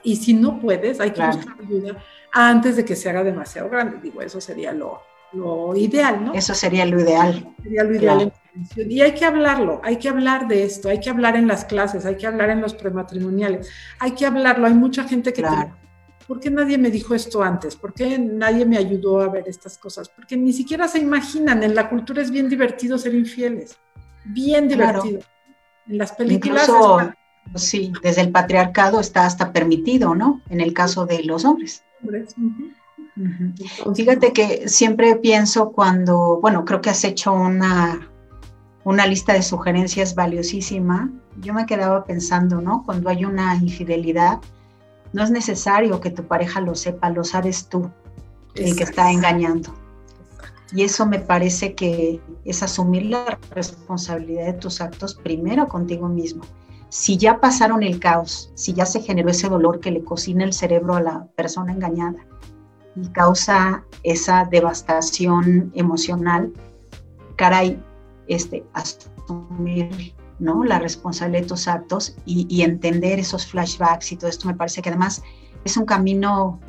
[0.03, 3.97] Y si no puedes, hay que buscar ayuda antes de que se haga demasiado grande.
[4.01, 5.01] Digo, eso sería lo,
[5.33, 6.33] lo ideal, ¿no?
[6.33, 7.55] Eso sería lo ideal.
[7.63, 8.33] Sería lo ideal.
[8.75, 12.05] Y hay que hablarlo, hay que hablar de esto, hay que hablar en las clases,
[12.05, 14.67] hay que hablar en los prematrimoniales, hay que hablarlo.
[14.67, 15.41] Hay mucha gente que...
[15.41, 15.75] Claro.
[16.27, 17.77] ¿Por qué nadie me dijo esto antes?
[17.77, 20.09] ¿Por qué nadie me ayudó a ver estas cosas?
[20.09, 23.77] Porque ni siquiera se imaginan, en la cultura es bien divertido ser infieles.
[24.25, 25.21] bien divertido.
[25.87, 26.69] En las películas...
[27.55, 30.41] sí, desde el patriarcado está hasta permitido, ¿no?
[30.49, 31.83] En el caso de los hombres.
[33.95, 38.11] Fíjate que siempre pienso cuando, bueno, creo que has hecho una,
[38.87, 41.11] una lista de sugerencias valiosísima.
[41.41, 42.83] Yo me quedaba pensando, ¿no?
[42.85, 44.39] Cuando hay una infidelidad,
[45.11, 47.91] no es necesario que tu pareja lo sepa, lo sabes tú,
[48.55, 49.73] el que está engañando.
[50.71, 56.43] Y eso me parece que es asumir la responsabilidad de tus actos primero contigo mismo.
[56.87, 60.53] Si ya pasaron el caos, si ya se generó ese dolor que le cocina el
[60.53, 62.25] cerebro a la persona engañada
[62.95, 66.53] y causa esa devastación emocional,
[67.35, 67.77] caray,
[68.27, 70.63] este, asumir ¿no?
[70.63, 74.89] la responsabilidad de tus actos y, entender esos flashbacks y todo esto me parece que
[74.89, 75.23] además
[75.65, 76.59] es un camino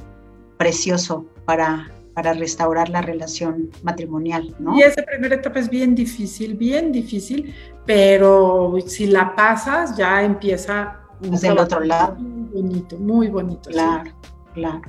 [0.56, 4.76] precioso para, para restaurar la relación matrimonial, ¿no?
[4.76, 7.54] Y esa primera etapa es bien difícil, bien difícil,
[7.86, 11.00] pero si la pasas ya empieza...
[11.20, 12.14] Desde el otro lado.
[12.14, 13.70] Muy bonito, muy bonito.
[13.70, 14.12] Claro,
[14.54, 14.82] claro.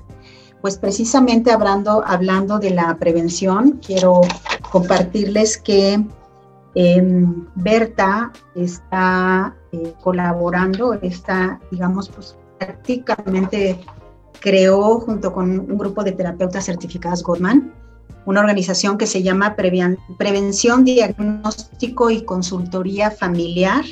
[0.61, 4.21] Pues precisamente hablando, hablando de la prevención, quiero
[4.69, 6.03] compartirles que
[6.75, 13.79] Em, Berta está eh, colaborando, está, digamos, pues prácticamente
[14.39, 17.73] creó junto con un grupo de terapeutas certificadas Goldman
[18.29, 23.83] una organización que se llama Prevención, Diagnóstico y Consultoría Familiar,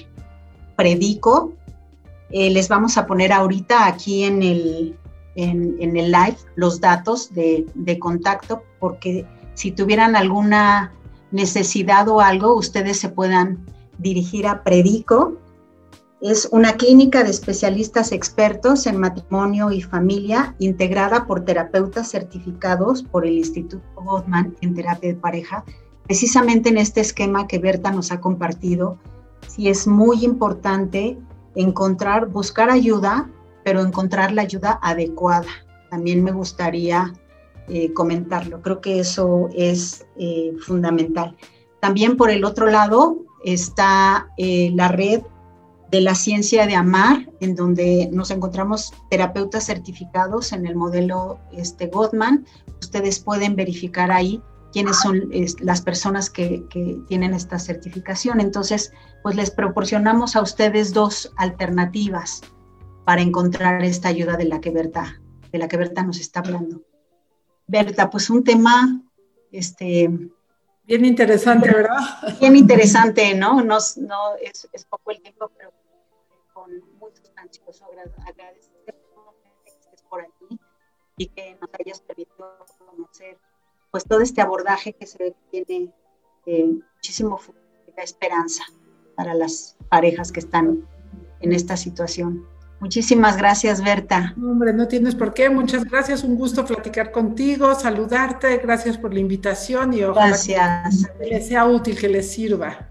[0.75, 1.53] Predico.
[2.29, 4.95] Eh, les vamos a poner ahorita aquí en el,
[5.35, 9.25] en, el live los datos de, de contacto, porque
[9.55, 10.93] si tuvieran alguna
[11.37, 13.65] necesidad o algo, ustedes se puedan
[13.99, 15.37] dirigir a Predico.
[16.19, 23.25] Es una clínica de especialistas expertos en matrimonio y familia integrada por terapeutas certificados por
[23.25, 25.63] el Instituto Gottman en terapia de pareja.
[26.03, 28.97] Precisamente en este esquema que Berta nos ha compartido,
[29.47, 31.19] sí es muy importante
[31.55, 33.29] encontrar, buscar ayuda,
[33.63, 35.49] pero encontrar la ayuda adecuada.
[35.91, 37.13] También me gustaría
[37.69, 38.61] eh, comentarlo.
[38.61, 41.35] Creo que eso es eh, fundamental.
[41.81, 45.21] También por el otro lado está eh, la red
[45.91, 51.87] de la ciencia de amar, en donde nos encontramos terapeutas certificados en el modelo este,
[51.87, 52.45] Gottman.
[52.79, 54.41] Ustedes pueden verificar ahí
[54.71, 58.39] quiénes son las personas que, que, tienen esta certificación.
[58.39, 58.93] Entonces,
[59.23, 62.41] pues les proporcionamos a ustedes dos alternativas
[63.05, 66.81] para encontrar esta ayuda de la que Berta, de la que Berta nos está hablando.
[67.67, 69.01] Berta, pues un tema,
[69.51, 70.09] este...
[70.83, 71.97] Bien interesante, ¿verdad?
[72.39, 73.61] Bien interesante, ¿no?
[73.61, 75.73] no, no es, poco el tiempo, pero
[76.53, 77.85] con muy sustancioso.
[78.25, 78.95] Agradecerte
[79.63, 80.57] que estés por aquí
[81.17, 83.37] y que nos hayas permitido conocer
[83.91, 85.91] pues todo este abordaje que se tiene
[86.45, 87.37] eh, muchísimo
[87.97, 88.63] esperanza
[89.15, 90.87] para las parejas que están
[91.41, 92.47] en esta situación.
[92.79, 94.35] Muchísimas gracias, Berta.
[94.37, 95.49] Hombre, no tienes por qué.
[95.49, 96.23] Muchas gracias.
[96.23, 98.57] Un gusto platicar contigo, saludarte.
[98.57, 101.09] Gracias por la invitación y ojalá gracias.
[101.19, 102.87] que les sea útil, que les sirva.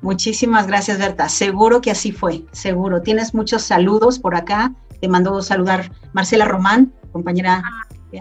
[0.00, 1.28] Muchísimas gracias, Berta.
[1.28, 3.02] Seguro que así fue, seguro.
[3.02, 4.72] Tienes muchos saludos por acá.
[4.98, 7.62] Te mando saludar Marcela Román, compañera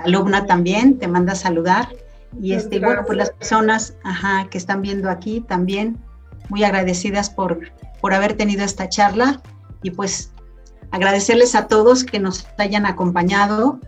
[0.03, 1.87] alumna también, te manda saludar.
[2.41, 5.97] Y este, bueno, pues las personas ajá, que están viendo aquí también,
[6.49, 7.71] muy agradecidas por,
[8.01, 9.41] por haber tenido esta charla
[9.81, 10.31] y pues
[10.91, 13.79] agradecerles a todos que nos hayan acompañado.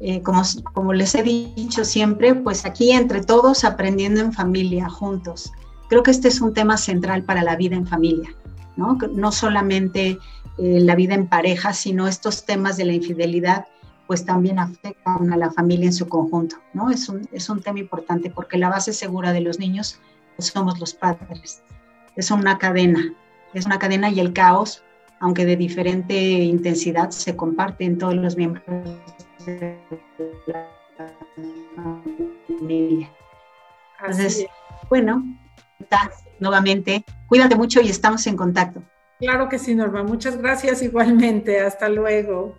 [0.00, 5.52] Eh, como, como les he dicho siempre, pues aquí entre todos aprendiendo en familia, juntos.
[5.88, 8.34] Creo que este es un tema central para la vida en familia,
[8.76, 8.98] ¿no?
[9.14, 10.18] No solamente
[10.58, 13.66] eh, la vida en pareja, sino estos temas de la infidelidad,
[14.08, 16.90] pues también afectan a la familia en su conjunto, ¿no?
[16.90, 20.00] Es un, es un tema importante porque la base segura de los niños
[20.36, 21.62] pues somos los padres.
[22.16, 23.14] Es una cadena,
[23.54, 24.82] es una cadena y el caos
[25.22, 28.64] aunque de diferente intensidad, se comparte en todos los miembros
[29.46, 29.78] de
[30.48, 30.68] la
[32.58, 33.08] familia.
[34.00, 34.46] Entonces,
[34.90, 35.22] bueno,
[36.40, 38.82] nuevamente, cuídate mucho y estamos en contacto.
[39.20, 40.02] Claro que sí, Norma.
[40.02, 41.60] Muchas gracias igualmente.
[41.60, 42.58] Hasta luego.